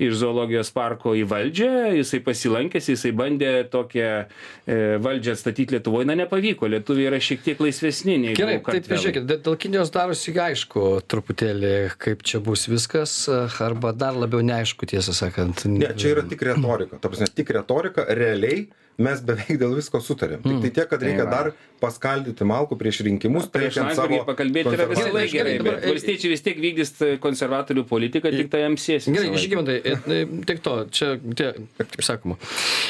iš 0.00 0.14
zoologijos 0.20 0.70
parko 0.74 1.14
į 1.18 1.24
valdžią, 1.28 1.70
jisai 1.98 2.20
pasilankėsi, 2.24 2.94
jisai 2.94 3.12
bandė 3.16 3.50
tokią 3.72 4.08
e, 4.24 4.78
valdžią 5.02 5.34
atstatyti 5.36 5.76
Lietuvoje, 5.76 6.06
na 6.08 6.16
nepavyko, 6.22 6.68
lietuviai 6.72 7.10
yra 7.10 7.20
šiek 7.22 7.42
tiek 7.44 7.60
laisvesni 7.62 8.16
nei 8.22 8.34
Gerai, 8.38 8.58
tai 8.64 8.80
žiūrėkit, 8.88 9.26
dėl- 9.28 9.42
dėl 9.46 9.58
Kinijos 9.66 9.92
darosi 9.94 10.34
aišku 10.36 10.86
truputėlį, 11.10 11.74
kaip 12.00 12.22
čia 12.26 12.40
bus 12.44 12.66
viskas, 12.70 13.16
arba 13.60 13.92
dar 13.96 14.14
labiau 14.18 14.42
neaišku, 14.44 14.86
tiesą 14.88 15.14
sakant. 15.16 15.64
Ne, 15.70 15.92
čia 15.98 16.14
yra 16.16 16.26
tik 16.28 16.42
retorika. 16.46 16.98
Ta 17.00 17.08
prasme, 17.12 17.28
tik 17.34 17.50
retorika, 17.56 18.04
realiai 18.08 18.66
mes 18.98 19.20
beveik 19.20 19.58
dėl 19.60 19.74
visko 19.76 20.00
sutarėm. 20.00 20.42
Tik 20.44 20.60
tai 20.64 20.70
tiek, 20.80 20.88
kad 20.90 21.00
Tai 21.00 21.08
reikia 21.10 21.26
dar 21.30 21.50
paskaldyti 21.82 22.46
malkų 22.48 22.78
prieš 22.80 23.02
rinkimus, 23.06 23.48
Prieš 23.52 23.74
teikiant 23.76 23.90
Landsbergį 23.92 24.18
savo 24.20 24.28
pakalbėti 24.30 24.72
yra 24.72 24.86
laiką 24.88 25.06
gerai, 25.12 25.26
Gerai, 25.36 25.56
dabar- 25.60 25.80
bet 25.80 25.88
valstiečiai 25.92 26.30
vis 26.32 26.44
tiek 26.46 26.60
vykdys 26.64 26.92
konservatorių 27.20 27.84
politiką, 27.90 28.32
tik 28.32 28.48
tai 28.52 28.62
jam 28.64 28.76
sės. 28.80 29.08
Gerai, 29.12 29.32
žygimantai, 29.36 29.76
e, 29.84 29.96
e, 30.16 30.22
tik 30.48 30.62
to, 30.64 30.76
čia, 30.90 31.16
tie, 31.36 31.52
kaip 31.82 32.02
sakoma. 32.06 32.38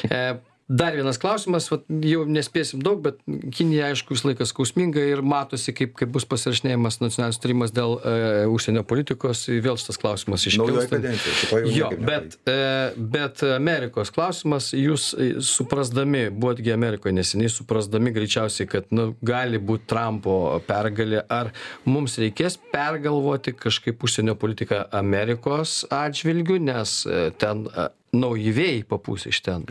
E, 0.07 0.39
Dar 0.69 0.97
vienas 0.99 1.15
klausimas, 1.23 1.69
vat, 1.71 1.85
jau 2.03 2.25
nespėsim 2.27 2.81
daug, 2.83 2.99
bet 3.05 3.21
Kinija, 3.55 3.93
aišku, 3.93 4.17
visą 4.17 4.33
laiką 4.33 4.49
skausminga 4.51 5.05
ir 5.13 5.21
matosi, 5.23 5.71
kaip, 5.71 5.93
kaip 5.95 6.11
bus 6.11 6.27
pasirašinėjimas 6.27 6.99
nacionalinis 6.99 7.39
tarimas 7.39 7.75
dėl 7.77 7.95
e, 8.01 8.15
užsienio 8.51 8.83
politikos. 8.83 9.45
Vėl 9.47 9.79
šitas 9.79 10.01
klausimas 10.03 10.49
iškils. 10.51 10.91
Jo, 11.71 11.93
bet, 12.03 12.35
e, 12.51 12.59
bet 12.99 13.47
Amerikos 13.47 14.11
klausimas, 14.11 14.73
jūs 14.75 15.13
e, 15.15 15.31
suprasdami, 15.39 16.27
buvotgi 16.35 16.75
Amerikoje 16.75 17.15
neseniai, 17.15 17.55
suprasdami 17.61 18.11
greičiausiai, 18.19 18.67
kad 18.75 18.91
nu, 18.91 19.13
gali 19.23 19.63
būti 19.63 19.87
Trumpo 19.95 20.37
pergalė, 20.67 21.23
ar 21.31 21.55
mums 21.87 22.19
reikės 22.19 22.59
pergalvoti 22.75 23.55
kažkaip 23.55 24.03
užsienio 24.03 24.35
politiką 24.35 24.89
Amerikos 24.99 25.85
atžvilgių, 25.95 26.63
nes 26.75 27.03
ten 27.39 27.69
nauji 28.11 28.57
vėjai 28.65 28.89
papūs 28.91 29.31
iš 29.31 29.47
ten. 29.47 29.71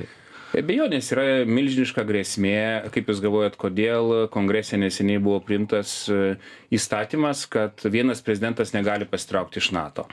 Be 0.56 0.62
abejonės 0.64 1.10
yra 1.12 1.24
milžiniška 1.44 2.06
grėsmė, 2.08 2.88
kaip 2.96 3.10
Jūs 3.12 3.20
galvojat, 3.20 3.58
kodėl 3.60 4.14
kongrese 4.32 4.78
neseniai 4.80 5.20
buvo 5.20 5.42
priimtas 5.44 6.06
e, 6.08 6.38
įstatymas, 6.72 7.42
kad 7.52 7.84
vienas 7.92 8.22
prezidentas 8.24 8.72
negali 8.72 9.04
pasitraukti 9.10 9.60
iš 9.60 9.74
NATO. 9.76 10.06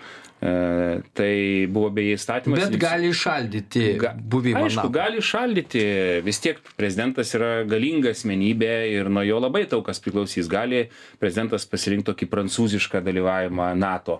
E, 0.42 0.98
tai 1.14 1.34
buvo 1.70 1.92
beje 1.94 2.16
įstatymas. 2.16 2.64
Bet 2.64 2.74
gali 2.82 3.12
išaldyti 3.12 3.84
Ga- 4.02 4.16
buvimą. 4.18 4.64
Aišku, 4.64 4.88
NATO. 4.88 4.90
gali 4.96 5.22
šaldyti. 5.22 5.84
Vis 6.26 6.42
tiek 6.42 6.58
prezidentas 6.74 7.30
yra 7.38 7.52
galinga 7.62 8.10
asmenybė 8.10 8.72
ir 8.96 9.12
nuo 9.14 9.22
jo 9.22 9.38
labai 9.44 9.68
daug 9.70 9.86
kas 9.86 10.02
priklausys. 10.02 10.50
Gali 10.50 10.88
prezidentas 11.22 11.68
pasirinkti 11.70 12.10
tokį 12.10 12.30
prancūzišką 12.34 13.04
dalyvavimą 13.06 13.70
NATO. 13.78 14.18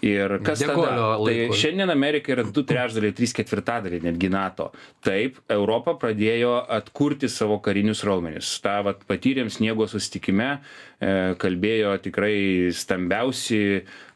Ir 0.00 0.38
kas 0.44 0.62
tada? 0.64 1.18
Tai 1.20 1.34
šiandien 1.56 1.92
Amerika 1.92 2.32
yra 2.32 2.44
2 2.46 2.64
trečdaliai, 2.68 3.12
3 3.16 3.34
ketvirtadaliai 3.36 4.04
netgi 4.06 4.30
NATO. 4.32 4.70
Taip, 5.04 5.36
Europa 5.52 5.92
pradėjo 6.00 6.54
atkurti 6.72 7.28
savo 7.28 7.58
karinius 7.60 8.00
raumenis. 8.08 8.54
Ta 8.64 8.78
vat, 8.86 9.04
patyrėm 9.08 9.50
sniego 9.52 9.84
sustikime, 9.90 10.48
e, 10.56 11.12
kalbėjo 11.40 11.92
tikrai 12.06 12.72
stambiausi 12.72 13.60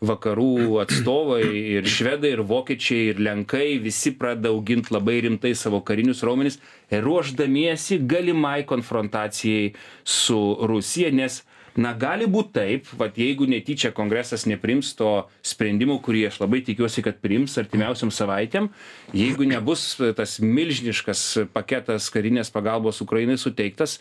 vakarų 0.05 0.81
atstovai 0.87 1.45
ir 1.77 1.89
švedai, 1.89 2.33
ir 2.39 2.45
vokiečiai, 2.49 3.13
ir 3.13 3.25
lenkai, 3.29 3.77
visi 3.85 4.15
pradeda 4.17 4.55
auginti 4.55 4.95
labai 4.97 5.21
rimtai 5.29 5.53
savo 5.59 5.83
karinius 5.85 6.25
raumenis, 6.25 6.61
ruoždamiesi 6.89 8.01
galimai 8.09 8.63
konfrontacijai 8.69 9.75
su 10.05 10.41
Rusija, 10.65 11.13
nes 11.13 11.43
na 11.81 11.95
gali 11.99 12.29
būt 12.31 12.53
taip 12.55 12.93
vat 12.99 13.19
jeigu 13.19 13.49
netyčia 13.51 13.91
kongresas 13.95 14.47
nepriims 14.51 14.93
to 14.99 15.11
sprendimo 15.43 15.99
kurį 16.05 16.29
aš 16.29 16.41
labai 16.45 16.63
tikiuosi 16.67 17.03
kad 17.07 17.19
priims 17.25 17.57
artimiausiom 17.61 18.13
savaitėm 18.15 18.71
jeigu 19.17 19.49
nebus 19.51 19.89
tas 20.17 20.39
milžiniškas 20.43 21.27
paketas 21.55 22.11
karinės 22.15 22.53
pagalbos 22.55 23.03
ukrainai 23.05 23.39
suteiktas 23.41 23.99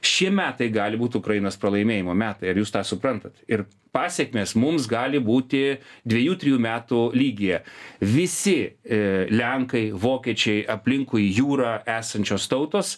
šie 0.00 0.30
metai 0.32 0.70
gali 0.72 0.98
būt 1.00 1.18
ukrainos 1.20 1.58
pralaimėjimo 1.60 2.14
metai 2.16 2.50
ar 2.50 2.60
jūs 2.60 2.72
tą 2.72 2.82
suprantat? 2.86 3.36
Ir 3.50 3.66
pasekmės 3.94 4.54
mums 4.58 4.88
gali 4.90 5.20
būti 5.22 5.80
dviejų 6.08 6.36
trijų 6.40 6.60
metų 6.62 7.02
lygyje. 7.16 7.60
Visi 8.00 8.56
e, 8.64 9.00
lenkai 9.30 9.90
vokiečiai 9.92 10.64
aplinkui 10.72 11.28
jūrą 11.28 11.80
esančios 11.98 12.48
tautos 12.50 12.96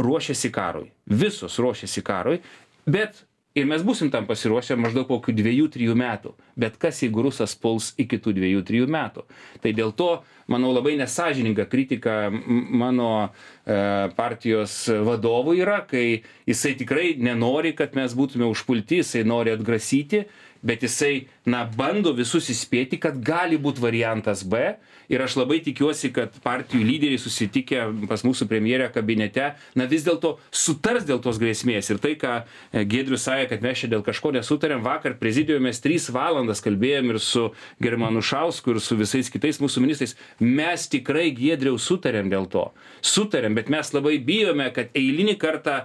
ruošiasi 0.00 0.50
karui. 0.54 0.90
Visos 1.06 1.58
ruošiasi 1.60 2.02
karui 2.06 2.40
bet 2.86 3.24
ir 3.54 3.66
mes 3.70 3.82
būsim 3.86 4.10
tam 4.10 4.26
pasiruošę 4.26 4.76
maždaug 4.78 5.06
po 5.08 5.20
kokių 5.20 5.36
dviejų 5.38 5.68
trijų 5.76 5.94
metų. 5.98 6.34
Bet 6.58 6.78
kas 6.82 7.00
jeigu 7.04 7.22
rusas 7.26 7.54
puls 7.54 7.92
iki 8.02 8.18
tų 8.22 8.34
dviejų 8.34 8.62
trijų 8.66 8.88
metų? 8.90 9.24
Tai 9.62 9.72
dėl 9.78 9.94
to 9.94 10.08
manau 10.50 10.72
labai 10.74 10.96
nesąžininga 10.98 11.66
kritika 11.70 12.16
mano 12.34 13.10
e, 13.24 13.76
partijos 14.18 14.74
vadovui 15.06 15.60
yra 15.62 15.80
kai 15.88 16.24
jisai 16.48 16.74
tikrai 16.80 17.14
nenori 17.16 17.72
kad 17.78 17.94
mes 17.96 18.16
būtume 18.18 18.48
užpulti 18.50 19.00
jisai 19.00 19.22
nori 19.28 19.54
atgrasyti 19.54 20.24
bet 20.64 20.82
jisai 20.82 21.26
na 21.46 21.64
bando 21.68 22.14
visus 22.16 22.48
įspėti 22.52 22.98
kad 23.00 23.20
gali 23.24 23.58
būt 23.60 23.80
variantas 23.82 24.44
b. 24.48 24.74
Ir 25.12 25.20
aš 25.20 25.36
labai 25.36 25.58
tikiuosi 25.60 26.08
kad 26.16 26.32
partijų 26.44 26.80
lyderiai 26.88 27.20
susitikę 27.20 27.82
pas 28.08 28.22
mūsų 28.24 28.46
premjerę 28.48 28.88
kabinete 28.94 29.50
na 29.76 29.84
vis 29.90 30.06
dėlto 30.06 30.38
sutars 30.48 31.04
dėl 31.04 31.20
tos 31.24 31.36
grėsmės. 31.42 31.90
Ir 31.92 32.00
tai 32.00 32.14
ką 32.20 32.32
e, 32.40 32.84
giedrius 32.88 33.26
sakė 33.28 33.50
kad 33.52 33.66
mes 33.66 33.82
čia 33.82 33.90
dėl 33.92 34.04
kažko 34.06 34.32
nesutariam 34.32 34.80
vakar 34.84 35.18
prezidiume 35.20 35.68
mes 35.68 35.82
tris 35.84 36.08
valandas 36.12 36.64
kalbėjom 36.64 37.12
ir 37.12 37.20
su 37.20 37.44
gerbiamu 37.84 38.08
anušausku 38.08 38.72
ir 38.72 38.80
su 38.80 38.96
visais 38.96 39.28
kitais 39.32 39.60
mūsų 39.60 39.84
ministrais. 39.84 40.16
Mes 40.40 40.88
tikrai 40.88 41.28
giedriau 41.36 41.76
sutarėm 41.80 42.32
dėl 42.32 42.48
to. 42.48 42.70
Sutarėm 43.04 43.56
bet 43.58 43.68
mes 43.72 43.92
labai 43.92 44.16
bijome 44.24 44.70
kad 44.74 44.96
eilinį 44.96 45.36
kartą 45.40 45.82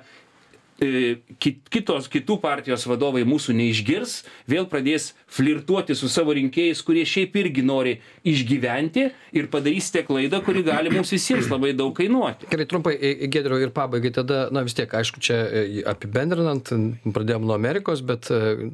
e, 0.82 1.17
kit- 1.41 1.69
kitos 1.73 2.07
kitų 2.11 2.39
partijos 2.43 2.86
vadovai 2.89 3.25
mūsų 3.27 3.55
neišgirs 3.57 4.19
vėl 4.49 4.67
pradės 4.71 5.11
flirtuoti 5.30 5.95
su 5.97 6.09
savo 6.11 6.34
rinkėjais 6.38 6.84
kurie 6.86 7.05
šiaip 7.07 7.36
irgi 7.43 7.65
nori 7.65 7.97
išgyventi 8.27 9.07
ir 9.38 9.49
padarysite 9.53 10.05
klaidą 10.07 10.41
kuri 10.45 10.63
gali 10.67 10.93
mums 10.93 11.13
visiems 11.13 11.51
labai 11.51 11.73
daug 11.77 11.95
kainuoti 11.97 12.49
Gerai, 12.49 12.65
trumpai, 12.69 12.95
Gedriau, 13.30 13.59
ir 13.61 13.71
pabaigai 13.75 14.11
tada, 14.15 14.47
na 14.51 14.63
vis 14.65 14.75
tiek, 14.77 14.89
aišku, 14.89 15.21
čia 15.23 15.38
e, 15.45 15.63
apibendrinant, 15.88 16.71
pradėjom 17.13 17.45
nuo 17.45 17.55
Amerikos, 17.55 18.01
bet 18.05 18.30
e, 18.34 18.71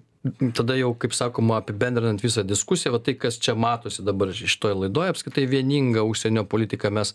tada 0.58 0.78
jau, 0.80 0.91
kaip 1.01 1.16
sakoma, 1.16 1.60
apibendrinant 1.62 2.24
visą 2.24 2.45
diskusiją, 2.47 2.95
va 2.95 3.01
tai, 3.03 3.18
kas 3.20 3.39
čia 3.41 3.56
matosi 3.60 4.06
dabar 4.06 4.32
šitoje 4.36 4.80
laidoje, 4.86 5.14
apskritai 5.14 5.45
vieninga 5.51 6.06
užsienio 6.08 6.45
politika 6.49 6.91
mes 6.93 7.14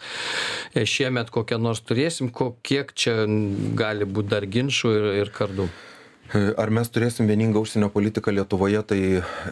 e, 0.75 0.85
šiemet 0.85 1.33
kokią 1.35 1.61
nors 1.63 1.83
turėsim, 1.87 2.31
ko, 2.35 2.53
kiek 2.67 2.93
čia 2.95 3.23
gali 3.79 4.09
būti 4.09 4.35
dar 4.35 4.49
ginčių 4.51 4.97
ir, 4.99 5.09
ir 5.25 5.33
kardų. 5.35 5.71
Ar 6.31 6.71
mes 6.71 6.87
turėsim 6.95 7.27
vieningą 7.27 7.59
užsienio 7.65 7.89
politiką 7.91 8.31
Lietuvoje, 8.31 8.81
tai 8.87 8.99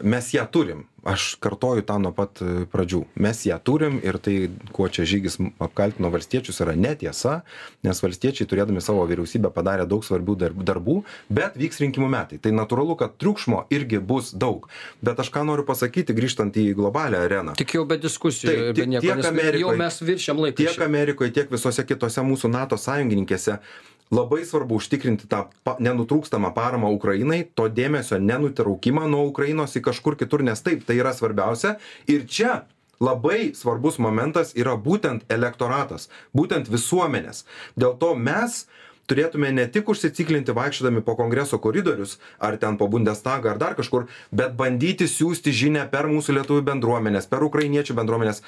mes 0.06 0.28
ją 0.34 0.44
turim. 0.46 0.84
Aš 1.08 1.36
kartoju 1.42 1.82
tą 1.86 1.96
nuo 2.02 2.12
pat 2.14 2.38
pradžių. 2.70 3.00
Mes 3.24 3.40
ją 3.46 3.56
turim 3.64 3.96
ir 4.04 4.18
tai, 4.22 4.34
kuo 4.76 4.86
čia 4.92 5.06
žygis 5.08 5.38
apkaltino 5.62 6.10
valstiečius, 6.12 6.60
yra 6.62 6.74
netiesa, 6.78 7.40
nes 7.86 8.02
valstiečiai 8.02 8.46
turėdami 8.50 8.82
savo 8.84 9.02
vyriausybę 9.10 9.50
padarė 9.54 9.86
daug 9.90 10.04
svarbių 10.06 10.36
darbų, 10.68 10.96
bet 11.32 11.58
vyks 11.58 11.82
rinkimų 11.82 12.10
metai. 12.14 12.38
Tai 12.42 12.52
natūralu, 12.54 12.94
kad 13.00 13.16
triukšmo 13.18 13.64
irgi 13.74 13.98
bus 13.98 14.30
daug. 14.34 14.68
Bet 15.02 15.18
aš 15.22 15.32
ką 15.34 15.42
noriu 15.50 15.66
pasakyti, 15.66 16.14
grįžtant 16.14 16.54
į 16.62 16.68
globalią 16.78 17.24
areną. 17.26 17.56
Tik 17.58 17.74
jau 17.78 17.86
be 17.90 17.98
diskusijų, 17.98 18.50
Taip, 18.52 18.64
be 18.68 18.78
tiek- 18.82 18.90
nieko, 18.94 19.06
tiek 19.06 19.16
nes 19.22 19.30
Amerikoj- 19.32 19.64
jau 19.66 19.76
mes 19.82 20.00
viršiam 20.12 20.36
laiką. 20.44 20.56
tiek 20.62 20.82
Amerikoje, 20.86 21.32
tiek 21.40 21.50
visose 21.50 21.82
kitose 21.88 22.22
mūsų 22.22 22.50
NATO 22.54 22.76
sąjungininkėse 22.76 23.58
labai 24.14 24.44
svarbu 24.46 24.78
užtikrinti 24.80 25.28
tą 25.28 25.44
nenutrūkstamą 25.84 26.52
paramą 26.56 26.90
Ukrainai, 26.94 27.44
to 27.54 27.68
dėmesio 27.68 28.18
nenutraukimą 28.22 29.06
nuo 29.10 29.26
Ukrainos 29.28 29.76
į 29.76 29.84
kažkur 29.90 30.18
kitur, 30.20 30.44
nes 30.46 30.62
taip, 30.64 30.84
tai 30.88 30.98
yra 31.00 31.14
svarbiausia. 31.16 31.76
Ir 32.08 32.26
čia 32.26 32.64
labai 33.00 33.52
svarbus 33.54 34.00
momentas 34.02 34.54
yra 34.58 34.74
būtent 34.76 35.28
elektoratas, 35.32 36.08
būtent 36.34 36.70
visuomenės. 36.72 37.44
Dėl 37.78 37.96
to 38.00 38.14
mes 38.18 38.64
turėtume 39.08 39.50
ne 39.54 39.64
tik 39.72 39.88
užsiciklinti 39.88 40.52
vaikščiodami 40.56 41.02
po 41.04 41.14
kongreso 41.16 41.58
koridorius, 41.62 42.18
ar 42.38 42.58
ten 42.60 42.76
po 42.80 42.88
Bundestagą, 42.92 43.54
ar 43.54 43.60
dar 43.60 43.76
kažkur, 43.78 44.08
bet 44.32 44.56
bandyti 44.58 45.08
siūsti 45.08 45.54
žinę 45.62 45.86
per 45.92 46.10
mūsų 46.12 46.36
lietuvių 46.40 46.66
bendruomenės, 46.68 47.30
per 47.30 47.46
ukrainiečių 47.46 47.96
bendruomenės 47.96 48.42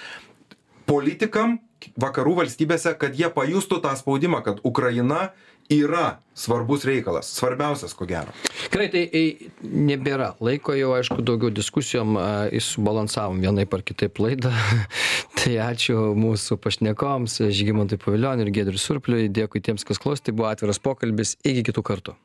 politikam 0.90 1.60
vakarų 2.00 2.40
valstybėse, 2.42 2.96
kad 3.00 3.16
jie 3.16 3.30
pajustų 3.32 3.80
tą 3.84 3.94
spaudimą, 3.98 4.42
kad 4.44 4.60
Ukraina 4.66 5.30
yra 5.70 6.18
svarbus 6.34 6.84
reikalas, 6.88 7.30
svarbiausias 7.36 7.94
ko 7.94 8.06
gero. 8.10 8.34
Gerai, 8.72 8.88
tai 8.90 9.04
ei, 9.14 9.50
nebėra 9.62 10.32
laiko 10.42 10.74
jau, 10.74 10.90
aišku, 10.98 11.22
daugiau 11.26 11.52
diskusijom, 11.54 12.18
subalansavom 12.66 13.38
vienaip 13.44 13.76
ar 13.78 13.84
kitaip 13.86 14.18
laidą. 14.22 14.50
tai 15.38 15.56
ačiū 15.62 16.10
mūsų 16.18 16.58
pašnekoms, 16.64 17.38
Žygimantui 17.54 18.00
Pavilioniui 18.02 18.48
ir 18.48 18.54
Gedriui 18.60 18.82
Surpliui. 18.82 19.30
Dėkui 19.30 19.62
tiems, 19.62 19.86
kas 19.86 20.02
klausė, 20.02 20.28
tai 20.28 20.36
buvo 20.36 20.50
atviras 20.50 20.82
pokalbis. 20.82 21.36
Iki 21.46 21.70
kitų 21.70 21.86
kartų. 21.86 22.20